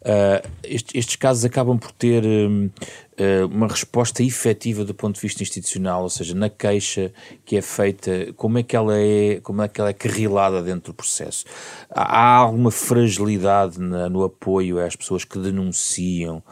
[0.00, 5.42] Uh, estes, estes, casos acabam por ter uh, uma resposta efetiva do ponto de vista
[5.42, 7.12] institucional, ou seja, na queixa
[7.44, 10.92] que é feita, como é que ela é, como é que ela é carrilada dentro
[10.92, 11.44] do processo.
[11.88, 16.42] Há, há alguma fragilidade na, no apoio às pessoas que denunciam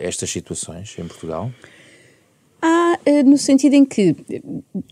[0.00, 1.50] estas situações em Portugal?
[2.64, 4.14] Há, eh, no sentido em que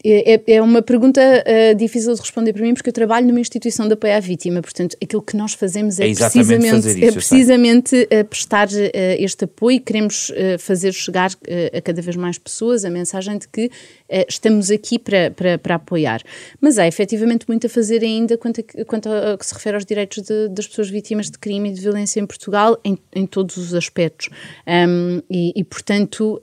[0.05, 3.39] eh, é, é uma pergunta uh, difícil de responder para mim, porque eu trabalho numa
[3.39, 7.13] instituição de apoio à vítima, portanto, aquilo que nós fazemos é, é precisamente, isso, é
[7.13, 8.71] precisamente uh, prestar uh,
[9.21, 11.31] este apoio, queremos fazer chegar
[11.73, 13.71] a cada vez mais pessoas a mensagem de que
[14.29, 16.23] estamos aqui para, para, para, apoiar.
[16.61, 19.85] Mas há efetivamente muito a fazer ainda quanto a, quanto a que se refere aos
[19.85, 23.57] direitos de, das pessoas vítimas de crime e de violência em Portugal, em, em todos
[23.57, 24.29] os aspectos.
[24.67, 26.43] Um, e, e, portanto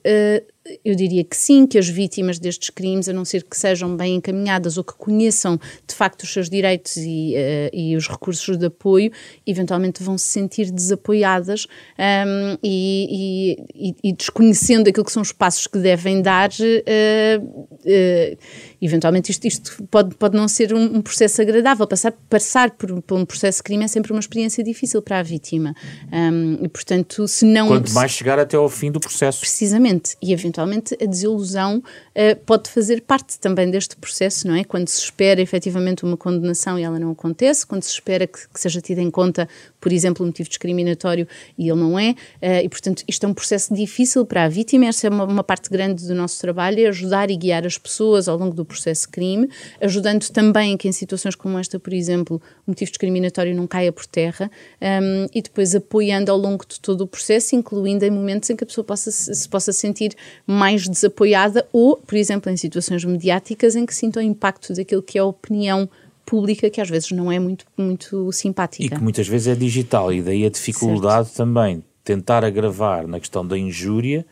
[0.84, 4.16] eu diria que sim, que as vítimas destes crimes, a não ser que sejam bem
[4.16, 8.66] encaminhadas ou que conheçam de facto os seus direitos e, uh, e os recursos de
[8.66, 9.12] apoio,
[9.46, 11.66] eventualmente vão se sentir desapoiadas
[11.98, 18.38] um, e, e, e, desconhecendo aquilo que são os passos que devem dar, uh, uh,
[18.82, 21.88] eventualmente isto, isto, pode, pode não ser um, um processo agradável.
[21.88, 25.24] Passar, passar por, por, um processo de crime é sempre uma experiência difícil para a
[25.24, 25.76] vítima.
[26.12, 27.68] Um, e portanto, se não.
[27.68, 29.40] Quanto mais chegar até ao fim do processo.
[29.40, 30.16] Precisamente.
[30.22, 34.64] E eventualmente a desilusão uh, pode fazer parte também deste processo, não é?
[34.64, 38.60] Quando se espera efetivamente uma condenação e ela não acontece, quando se espera que, que
[38.60, 39.48] seja tido em conta,
[39.80, 43.34] por exemplo, um motivo discriminatório e ele não é, uh, e portanto isto é um
[43.34, 46.88] processo difícil para a vítima, essa é uma, uma parte grande do nosso trabalho, é
[46.88, 49.50] ajudar e guiar as pessoas ao longo do processo de crime,
[49.82, 54.06] ajudando também que em situações como esta, por exemplo, o motivo discriminatório não caia por
[54.06, 54.52] terra,
[54.82, 58.64] um, e depois apoiando ao longo de todo o processo, incluindo em momentos em que
[58.64, 60.14] a pessoa possa, se possa sentir
[60.46, 65.18] mais desapoiada ou, por exemplo, em situações mediáticas em que sintam o impacto daquilo que
[65.18, 65.90] é a opinião
[66.26, 68.84] pública que às vezes não é muito, muito simpática.
[68.84, 71.38] E que muitas vezes é digital, e daí a dificuldade certo.
[71.38, 71.84] também.
[72.04, 74.26] Tentar agravar na questão da injúria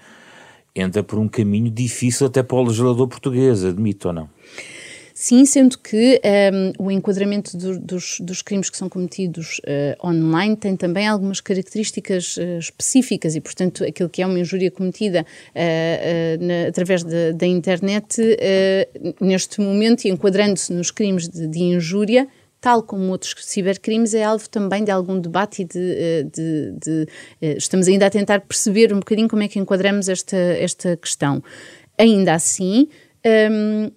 [0.75, 4.29] entra por um caminho difícil até para o legislador português, admito ou não?
[5.17, 6.21] Sim, sendo que
[6.77, 11.39] um, o enquadramento do, dos, dos, crimes que são cometidos uh, online tem também algumas
[11.39, 17.31] características uh, específicas e, portanto, aquilo que é uma injúria cometida uh, na, através de,
[17.31, 18.21] da internet,
[19.21, 22.27] neste momento, e enquadrando-se nos crimes de, de injúria,
[22.65, 27.08] tal como outros cibercrimes, é alvo também de algum debate e de, de, de,
[27.58, 31.43] estamos ainda a tentar perceber um bocadinho como é que enquadramos esta, esta questão.
[31.95, 32.88] Ainda assim,
[33.51, 33.91] um,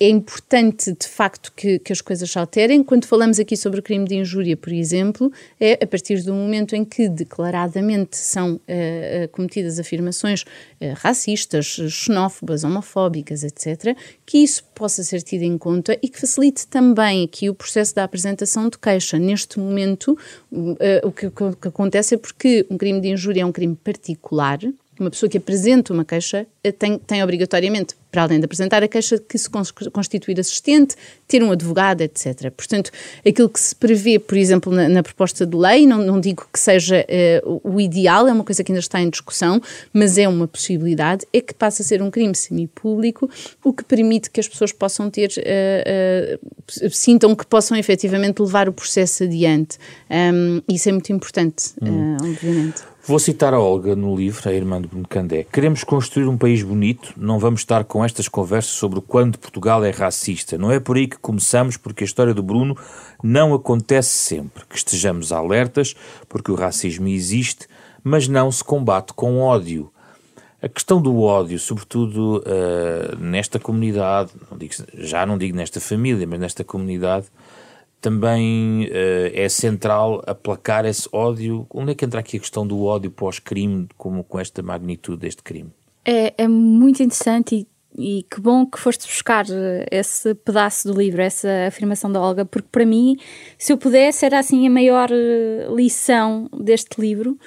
[0.00, 2.84] é importante, de facto, que, que, as coisas se alterem.
[2.84, 6.76] Quando falamos aqui sobre o crime de injúria, por exemplo, é a partir do momento
[6.76, 15.02] em que declaradamente são uh, cometidas afirmações uh, racistas, xenófobas, homofóbicas, etc., que isso possa
[15.02, 19.18] ser tido em conta e que facilite também aqui o processo da apresentação de queixa.
[19.18, 20.16] Neste momento,
[20.52, 23.74] uh, o que, que, que acontece é porque um crime de injúria é um crime
[23.74, 24.60] particular,
[25.00, 26.46] uma pessoa que apresenta uma queixa
[26.78, 29.48] tem, tem obrigatoriamente para além de apresentar a queixa, que se
[29.92, 32.50] constituir assistente, ter um advogado, etc.
[32.50, 32.90] Portanto,
[33.26, 36.58] aquilo que se prevê, por exemplo, na, na proposta de lei, não, não digo que
[36.58, 37.04] seja
[37.44, 39.60] uh, o ideal, é uma coisa que ainda está em discussão,
[39.92, 43.28] mas é uma possibilidade, é que passa a ser um crime semipúblico,
[43.62, 48.68] o que permite que as pessoas possam ter, uh, uh, sintam que possam efetivamente levar
[48.68, 49.78] o processo adiante.
[50.10, 52.16] Um, isso é muito importante, hum.
[52.22, 52.82] obviamente.
[53.08, 55.42] Vou citar a Olga no livro, a irmã de Bruno Candé.
[55.42, 59.82] Queremos construir um país bonito, não vamos estar com estas conversas sobre o quando Portugal
[59.82, 60.58] é racista.
[60.58, 62.76] Não é por aí que começamos, porque a história do Bruno
[63.22, 64.62] não acontece sempre.
[64.66, 65.96] Que estejamos alertas,
[66.28, 67.66] porque o racismo existe,
[68.04, 69.90] mas não se combate com ódio.
[70.60, 76.26] A questão do ódio, sobretudo uh, nesta comunidade, não digo, já não digo nesta família,
[76.26, 77.28] mas nesta comunidade,
[78.00, 81.66] também uh, é central aplacar esse ódio.
[81.70, 85.42] Onde é que entra aqui a questão do ódio pós-crime, como com esta magnitude deste
[85.42, 85.70] crime?
[86.04, 90.98] É, é muito interessante e, e, que bom que foste buscar eh, esse pedaço do
[90.98, 93.16] livro, essa afirmação da Olga, porque para mim,
[93.58, 97.38] se eu pudesse, era assim a maior eh, lição deste livro,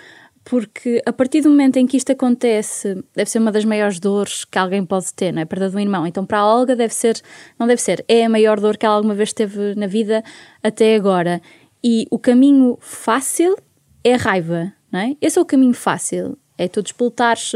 [0.43, 4.43] porque a partir do momento em que isto acontece, deve ser uma das maiores dores
[4.43, 5.43] que alguém pode ter, não é?
[5.43, 6.05] A perda de um irmão.
[6.05, 7.21] Então, para a Olga, deve ser,
[7.59, 10.23] não deve ser, é a maior dor que ela alguma vez teve na vida
[10.63, 11.41] até agora.
[11.83, 13.55] E o caminho fácil
[14.03, 15.15] é a raiva, não é?
[15.21, 16.37] Esse é o caminho fácil.
[16.63, 17.53] É tu despoltares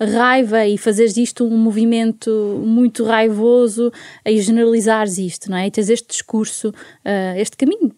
[0.00, 2.30] raiva e fazeres disto um movimento
[2.64, 3.92] muito raivoso
[4.24, 5.66] e generalizares isto, não é?
[5.66, 7.92] E tens este discurso, uh, este caminho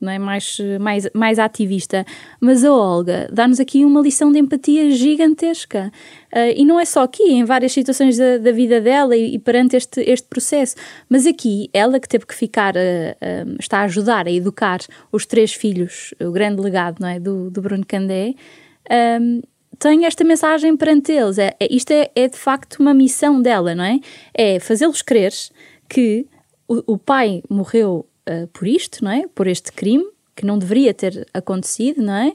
[0.00, 0.18] não é?
[0.18, 2.04] mais, mais, mais ativista.
[2.40, 5.92] Mas a Olga dá-nos aqui uma lição de empatia gigantesca.
[6.32, 9.38] Uh, e não é só aqui, em várias situações da, da vida dela e, e,
[9.38, 10.76] perante este, este processo.
[11.08, 14.80] Mas aqui, ela que teve que ficar, uh, uh, está a ajudar a educar
[15.12, 17.18] os três filhos, o grande legado não é?
[17.18, 18.34] do, do Bruno Candé
[19.78, 21.38] tem esta mensagem perante eles.
[21.38, 24.00] É, é, isto é, é, de facto uma missão dela, não é?
[24.34, 25.32] É fazê-los crer
[25.88, 26.26] que
[26.66, 29.26] o, o pai morreu uh, por isto, não é?
[29.28, 32.34] Por este crime, que não deveria ter acontecido, não é?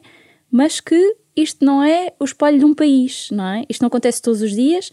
[0.52, 3.66] Mas que isto não é o espelho de um país, não é?
[3.70, 4.92] Isto não acontece todos os dias.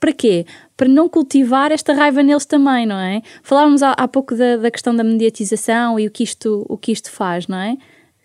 [0.00, 0.46] Para quê?
[0.76, 3.20] Para não cultivar esta raiva neles também, não é?
[3.42, 6.92] Falávamos há, há pouco da, da questão da mediatização e o que isto, o que
[6.92, 7.76] isto faz, não é?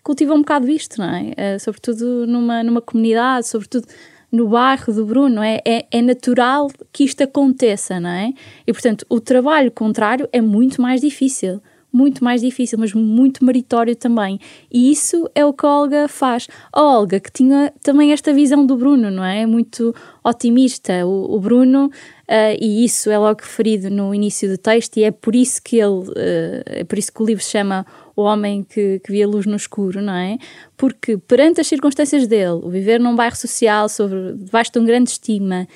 [0.04, 1.56] Cultiva um bocado isto, não é?
[1.56, 3.88] Uh, sobretudo numa, numa comunidade, sobretudo
[4.30, 8.32] no bairro do Bruno, é, é, é, natural que isto aconteça, não é?
[8.66, 11.62] E portanto, o trabalho contrário é muito mais difícil,
[11.92, 14.40] muito mais difícil, mas muito meritório também.
[14.72, 16.48] E isso é o que a Olga faz.
[16.72, 19.46] A Olga, que tinha também esta visão do Bruno, não é?
[19.46, 21.06] Muito otimista.
[21.06, 25.12] O, o Bruno, uh, e isso é logo referido no início do texto, e é
[25.12, 28.62] por isso que ele, uh, é por isso que o livro se chama o homem
[28.62, 30.38] que, que via luz no escuro, não é?
[30.76, 35.10] Porque perante as circunstâncias dele, o viver num bairro social, sobre, debaixo de um grande
[35.10, 35.66] estima,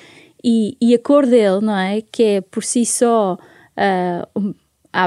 [0.43, 2.01] e, e a cor dele, não é?
[2.01, 4.55] Que é por si só, uh,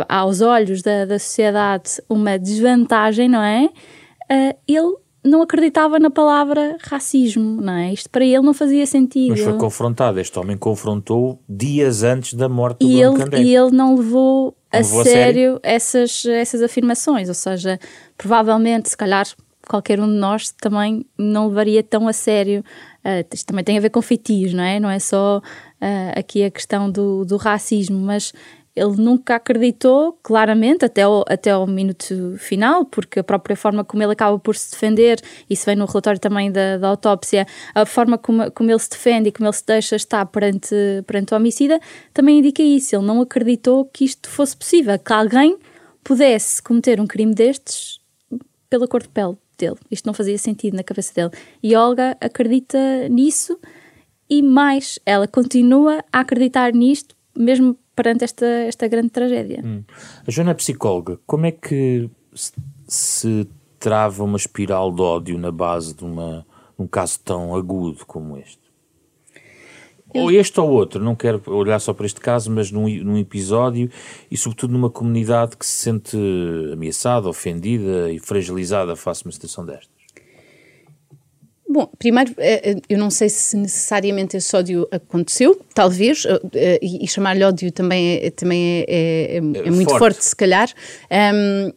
[0.08, 3.64] aos olhos da, da sociedade, uma desvantagem, não é?
[4.30, 7.92] Uh, ele não acreditava na palavra racismo, não é?
[7.92, 9.30] Isto para ele não fazia sentido.
[9.30, 13.70] Mas foi confrontado, este homem confrontou dias antes da morte do e ele, E ele
[13.70, 17.78] não levou a sério, a sério essas, essas afirmações, ou seja,
[18.16, 19.26] provavelmente, se calhar,
[19.68, 22.64] qualquer um de nós também não levaria tão a sério.
[23.04, 24.80] Uh, isto também tem a ver com feitios, não é?
[24.80, 28.32] Não é só uh, aqui a questão do, do racismo, mas
[28.74, 34.02] ele nunca acreditou, claramente, até ao, até ao minuto final, porque a própria forma como
[34.02, 38.16] ele acaba por se defender, isso vem no relatório também da, da autópsia, a forma
[38.16, 40.74] como, como ele se defende e como ele se deixa estar perante,
[41.06, 41.78] perante o homicida,
[42.14, 42.96] também indica isso.
[42.96, 45.58] Ele não acreditou que isto fosse possível, que alguém
[46.02, 48.00] pudesse cometer um crime destes
[48.70, 49.76] pela cor de pele dele.
[49.90, 51.30] Isto não fazia sentido na cabeça dele.
[51.62, 52.78] E Olga acredita
[53.10, 53.58] nisso
[54.28, 59.62] e mais, ela continua a acreditar nisto, mesmo perante esta, esta grande tragédia.
[59.64, 59.84] Hum.
[60.26, 61.18] A Joana é psicóloga.
[61.26, 62.52] Como é que se,
[62.86, 66.46] se, trava uma espiral de ódio na base de, uma,
[66.78, 68.62] um caso tão agudo como este?
[70.14, 70.24] Eu...
[70.24, 73.90] Ou este ou outro, não quero olhar só para este caso, mas num, num episódio
[74.30, 76.16] e, sobretudo, numa comunidade que se sente
[76.72, 79.91] ameaçada, ofendida e fragilizada face a uma situação destas.
[81.72, 87.08] Bom, primeiro, eh, eh, eu não sei se necessariamente esse ódio aconteceu, talvez, eh, e
[87.08, 89.98] chamar-lhe ódio também é, também é, é, é, é muito forte.
[89.98, 90.24] forte.
[90.26, 90.68] se calhar.
[91.10, 91.72] Um,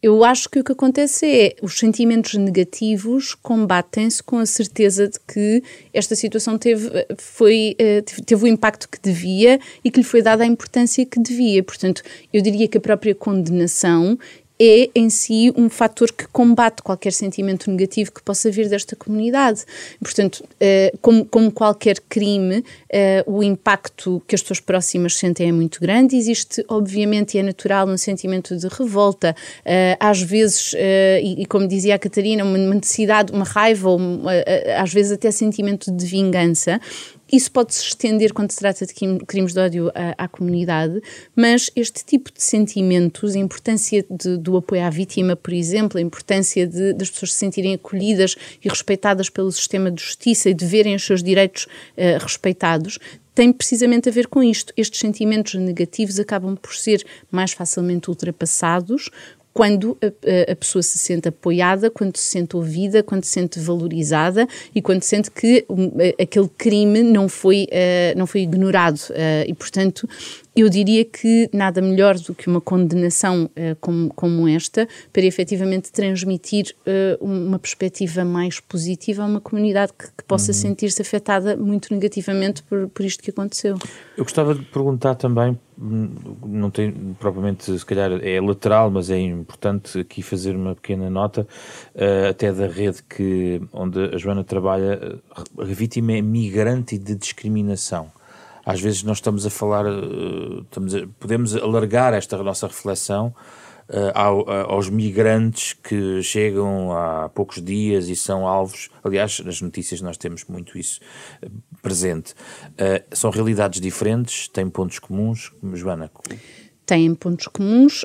[0.00, 5.18] eu acho que o que acontece é os sentimentos negativos combatem-se com a certeza de
[5.26, 5.62] que
[5.92, 6.88] esta situação teve,
[7.18, 7.76] foi,
[8.24, 11.64] teve o impacto que devia e que lhe foi dada a importância que devia.
[11.64, 14.16] Portanto, eu diria que a própria condenação
[14.60, 19.64] é em si um fator que combate qualquer sentimento negativo que possa vir desta comunidade.
[20.00, 25.52] Portanto, uh, como, como, qualquer crime, uh, o impacto que as pessoas próximas sentem é
[25.52, 26.16] muito grande.
[26.16, 30.74] Existe, obviamente, e é natural, um sentimento de revolta, uh, às vezes,
[31.22, 34.00] e, como dizia a Catarina, uma necessidade, uma raiva, ou,
[34.76, 36.80] às vezes até sentimento de vingança
[37.30, 38.94] isso pode se estender quando se trata de
[39.26, 41.00] crimes de ódio à, à comunidade,
[41.36, 46.00] mas este tipo de sentimentos, a importância de, do apoio à vítima, por exemplo, a
[46.02, 50.64] importância de, das pessoas se sentirem acolhidas e respeitadas pelo sistema de justiça e de
[50.64, 52.98] verem os seus direitos uh, respeitados,
[53.38, 54.72] tem precisamente a ver com isto.
[54.76, 59.10] Estes sentimentos negativos acabam por ser mais facilmente ultrapassados
[59.58, 64.46] quando a, a, pessoa se sente apoiada, quando se sente ouvida, quando se sente valorizada
[64.72, 68.98] e quando sente que um, aquele crime não foi, uh, não foi ignorado.
[69.10, 70.08] Uh, e, portanto,
[70.54, 75.90] eu diria que nada melhor do que uma condenação uh, como, como esta para efetivamente
[75.90, 80.56] transmitir uh, uma perspectiva mais positiva a uma comunidade que, que possa uhum.
[80.56, 83.76] sentir-se afetada muito negativamente por, por isto que aconteceu.
[84.16, 90.00] Eu gostava de perguntar também, não tem propriamente, se calhar é lateral, mas é importante
[90.00, 91.46] aqui fazer uma pequena nota,
[91.94, 95.20] uh, até da rede que, onde a Joana trabalha,
[95.58, 98.10] a vítima é migrante de discriminação.
[98.66, 103.32] Às vezes nós estamos a falar, eh, estamos a, podemos alargar esta nossa reflexão uh,
[104.14, 108.90] ao, aos migrantes que chegam há poucos dias e são alvos.
[109.02, 111.00] Aliás, nas notícias nós temos muito isso
[111.42, 111.50] uh,
[111.82, 112.34] presente.
[113.12, 115.52] São realidades diferentes, têm pontos comuns.
[115.74, 116.10] Joana,
[116.88, 118.04] têm pontos comuns.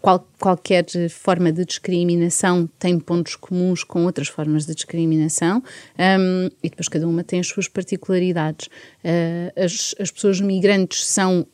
[0.00, 5.60] Qual, qualquer forma de discriminação tem pontos comuns com outras formas de discriminação
[5.98, 8.68] um, e depois cada uma tem as suas particularidades.
[9.04, 11.46] Uh, as, as pessoas migrantes são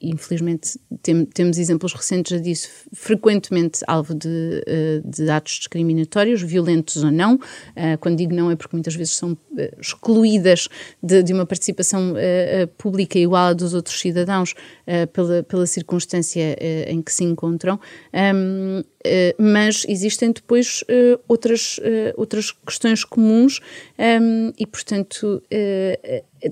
[0.00, 7.10] infelizmente tem, temos exemplos recentes disso, frequentemente alvo de, eh, de, atos discriminatórios, violentos ou
[7.10, 7.38] não.
[7.74, 10.68] Eh, quando digo não é porque muitas vezes são eh, excluídas
[11.02, 12.14] de, de uma participação
[12.78, 14.54] pública igual à dos outros cidadãos
[15.12, 16.56] pela, pela circunstância
[16.88, 17.78] em que se encontram.
[19.38, 20.84] Mas existem depois
[21.28, 21.78] outras,
[22.16, 23.60] outras questões comuns
[24.58, 25.42] e, portanto,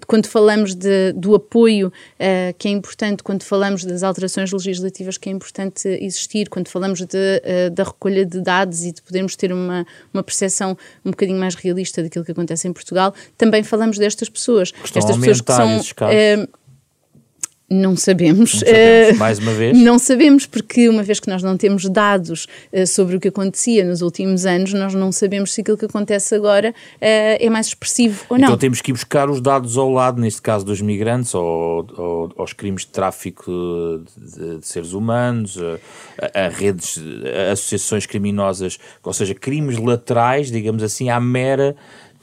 [0.07, 5.28] quando falamos de, do apoio uh, que é importante, quando falamos das alterações legislativas que
[5.28, 9.52] é importante existir, quando falamos de, uh, da recolha de dados e de podermos ter
[9.52, 14.28] uma, uma percepção um bocadinho mais realista daquilo que acontece em Portugal, também falamos destas
[14.28, 14.72] pessoas.
[14.84, 16.48] Estão Estas pessoas que são.
[17.75, 18.55] Não sabemos.
[18.55, 19.16] Não sabemos.
[19.16, 19.77] Uh, Mais uma vez?
[19.77, 23.85] Não sabemos, porque uma vez que nós não temos dados uh, sobre o que acontecia
[23.85, 28.25] nos últimos anos, nós não sabemos se aquilo que acontece agora uh, é mais expressivo
[28.29, 28.47] ou não.
[28.47, 32.33] Então temos que ir buscar os dados ao lado, neste caso dos migrantes, ou, ou
[32.37, 33.51] aos crimes de tráfico
[34.16, 37.01] de, de seres humanos, a, a, redes,
[37.49, 41.75] a associações criminosas, ou seja, crimes laterais, digamos assim, à mera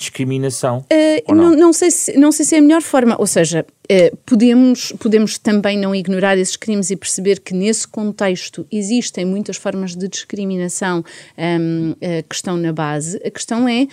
[0.01, 0.85] discriminação.
[0.91, 1.51] Uh, não?
[1.51, 4.91] Não, não, sei se, não sei se é a melhor forma, ou seja, uh, podemos,
[4.99, 10.07] podemos também não ignorar esses crimes e perceber que nesse contexto existem muitas formas de
[10.07, 11.03] discriminação um,
[11.37, 13.21] ehm, uh, eh, que estão na base.
[13.23, 13.87] A questão é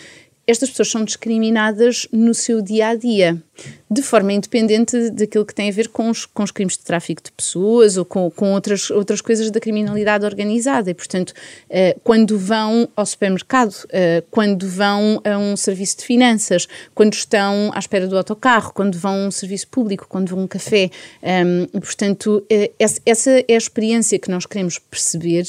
[0.49, 3.43] estas pessoas são discriminadas no seu dia a dia,
[3.91, 7.22] de forma independente daquilo que tem a ver com os, com os crimes de tráfico
[7.22, 10.91] de pessoas ou com, com outras, outras coisas da criminalidade organizada.
[10.91, 16.68] E, portanto, uh, quando vão ao supermercado, uh, quando vão a um serviço de finanças,
[16.95, 20.43] quando estão à espera do autocarro, quando vão a um serviço público, quando vão a
[20.43, 20.91] um café,
[21.22, 25.45] ehm, e, portanto, uh, essa, é a experiência que nós queremos perceber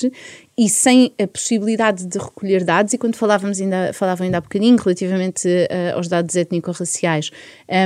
[0.57, 4.75] e sem a possibilidade de recolher dados, e quando falávamos ainda, falavam ainda há bocadinho
[4.75, 5.47] relativamente
[5.95, 7.31] aos dados étnico-raciais,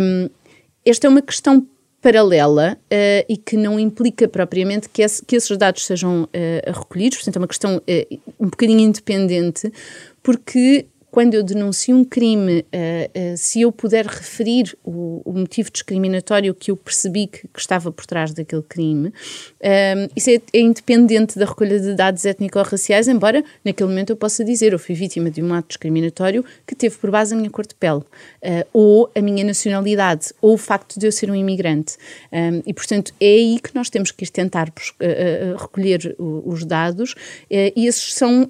[0.02, 0.28] um,
[0.86, 1.66] esta é uma questão
[2.02, 6.28] paralela uh, e que não implica propriamente que, esse, que esses dados sejam uh,
[6.68, 7.82] recolhidos, portanto é uma questão
[8.40, 9.72] um bocadinho independente,
[10.22, 15.70] porque quando eu denuncio um crime, uh, uh, se eu puder referir o, o, motivo
[15.70, 20.60] discriminatório que eu percebi que, que estava por trás daquele crime, uh, isso é, é,
[20.60, 25.30] independente da recolha de dados étnico-raciais, embora naquele momento eu possa dizer eu fui vítima
[25.30, 28.02] de um ato discriminatório que teve por base a minha cor de pele,
[28.74, 31.96] ou a minha nacionalidade, ou o facto de eu ser um imigrante.
[32.32, 34.74] Um, e, portanto, é aí que nós temos que ir tentar
[35.60, 37.14] recolher os dados,
[37.52, 38.50] e esses são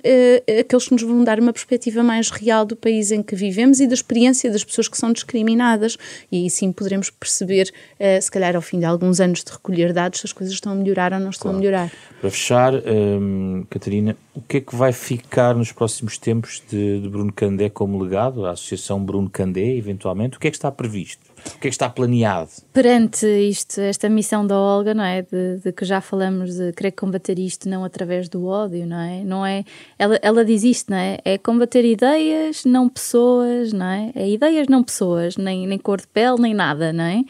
[0.59, 3.87] aqueles que nos vão dar uma perspectiva mais real do país em que vivemos e
[3.87, 5.97] da experiência das pessoas que são discriminadas.
[6.31, 9.91] E aí sim poderemos perceber, uh, se calhar ao fim de alguns anos de recolher
[9.91, 11.57] dados, se as coisas estão a melhorar ou não estão claro.
[11.57, 11.91] a melhorar.
[12.21, 17.09] Para fechar, um, Catarina, o que é que vai ficar nos próximos tempos de, de
[17.09, 20.37] Bruno Candé como legado, a Associação Bruno Candé, eventualmente?
[20.37, 21.32] O que é que está previsto?
[21.45, 22.49] O que é que está planeado?
[22.71, 25.21] Perante isto, esta missão da Olga, não é?
[25.21, 29.23] De, de, que já falamos de querer combater isto não através do ódio, não é?
[29.23, 29.63] Não é
[29.97, 31.19] ela, ela diz isto, não é?
[31.25, 34.11] É combater ideias, não pessoas, não é?
[34.15, 37.23] É ideias, não pessoas, nem, nem cor de pele, nem nada, não é?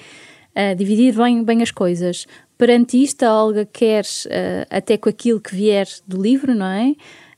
[0.55, 2.27] Uh, dividir bem, bem as coisas.
[2.57, 6.91] Perante isto, a Olga quer, uh, até com aquilo que vier do livro, não é?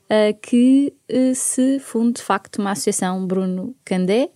[0.08, 0.92] Uh, que
[1.34, 4.30] se funde de facto uma associação Bruno Candé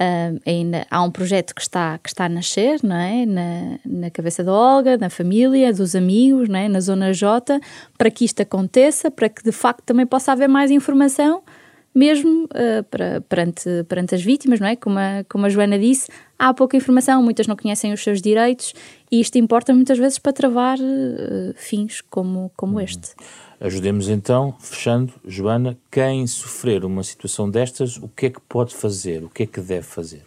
[0.00, 3.26] Uh, ainda há um projeto que está, que está a nascer, não é?
[3.26, 6.70] Na, na cabeça da Olga, na família, dos amigos, não é?
[6.70, 7.60] na Zona J,
[7.98, 11.42] para que isto aconteça, para que de facto também possa haver mais informação,
[11.94, 14.74] mesmo uh, para, perante, perante as vítimas, não é?
[14.74, 18.72] Como a, como a Joana disse, há pouca informação, muitas não conhecem os seus direitos
[19.12, 22.80] e isto importa muitas vezes para travar uh, fins como, como uhum.
[23.60, 29.22] Ajudemos então, fechando, Joana, quem sofrer uma situação destas, o que é que pode fazer,
[29.22, 30.24] o que é que deve fazer?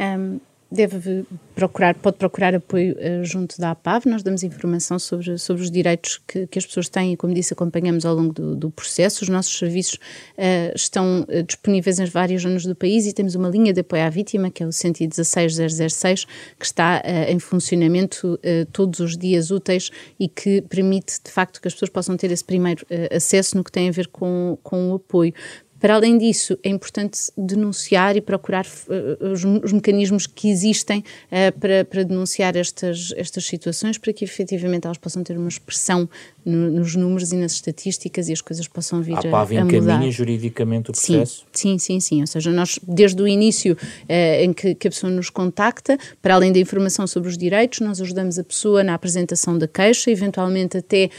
[0.00, 4.06] Um, deve procurar, pode procurar apoio uh, junto da APAV.
[4.06, 7.52] Nós damos informação sobre, sobre os direitos que, que as pessoas têm e, como disse,
[7.52, 9.22] acompanhamos ao longo do, do processo.
[9.22, 13.48] Os nossos serviços uh, estão uh, disponíveis em várias zonas do país e temos uma
[13.48, 16.24] linha de apoio à vítima, que é o 116006,
[16.58, 18.38] que está em funcionamento
[18.72, 22.44] todos os dias úteis e que permite, de facto, que as pessoas possam ter esse
[22.44, 25.32] primeiro acesso no que tem a ver com, com o apoio.
[25.84, 31.60] Para além disso, é importante denunciar e procurar uh, os, os, mecanismos que existem uh,
[31.60, 36.08] para, para, denunciar estas, estas situações, para que efetivamente elas possam ter uma expressão
[36.44, 40.10] no, nos números e nas estatísticas e as coisas possam vir a, a, a encaminha
[40.10, 41.44] juridicamente o processo?
[41.52, 42.20] Sim, sim, sim, sim.
[42.20, 46.34] Ou seja, nós, desde o início uh, em que, que, a pessoa nos contacta, para
[46.34, 50.76] além da informação sobre os direitos, nós ajudamos a pessoa na apresentação da queixa, eventualmente
[50.76, 51.10] até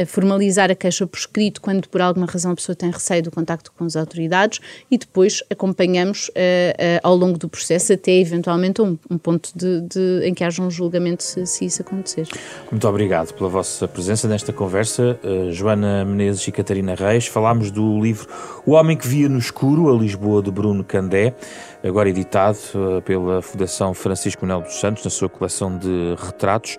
[0.00, 3.30] a formalizar a queixa por escrito, quando por alguma razão a pessoa tem receio do
[3.30, 4.60] contacto com os autoridades
[4.90, 9.80] e depois acompanhamos uh, uh, ao longo do processo até eventualmente um, um ponto de,
[9.82, 12.28] de, em que haja um julgamento se, se, isso acontecer.
[12.70, 17.26] Muito obrigado pela vossa presença nesta conversa, uh, Joana Menezes e Catarina Reis.
[17.26, 18.28] Falámos do livro
[18.66, 21.34] O Homem que Via no Escuro, a Lisboa de Bruno Candé
[21.82, 26.76] agora editado uh, pela Fundação Francisco Manuel dos Santos, na sua coleção de retratos.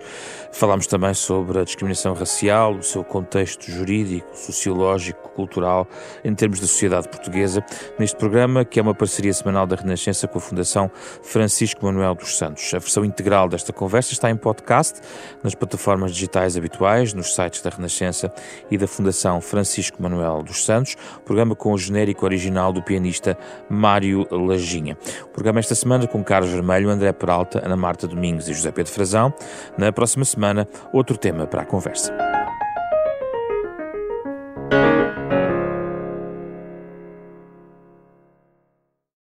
[0.52, 5.88] Falámos também sobre a discriminação racial, o seu contexto jurídico, sociológico, cultural,
[6.24, 7.64] em termos da sociedade portuguesa,
[7.98, 10.90] neste programa, que é uma parceria semanal da Renascença com a Fundação
[11.22, 12.72] Francisco Manuel dos Santos.
[12.74, 15.00] A versão integral desta conversa está em podcast,
[15.42, 18.32] nas plataformas digitais habituais, nos sites da Renascença
[18.70, 23.36] e da Fundação Francisco Manuel dos Santos, programa com o genérico original do pianista
[23.68, 24.26] Mário
[24.92, 24.96] Lajinha.
[25.24, 28.92] O programa esta semana com Carlos Vermelho, André Peralta, Ana Marta Domingos e José Pedro
[28.92, 29.32] Frazão.
[29.76, 32.31] Na próxima semana, outro tema para a conversa.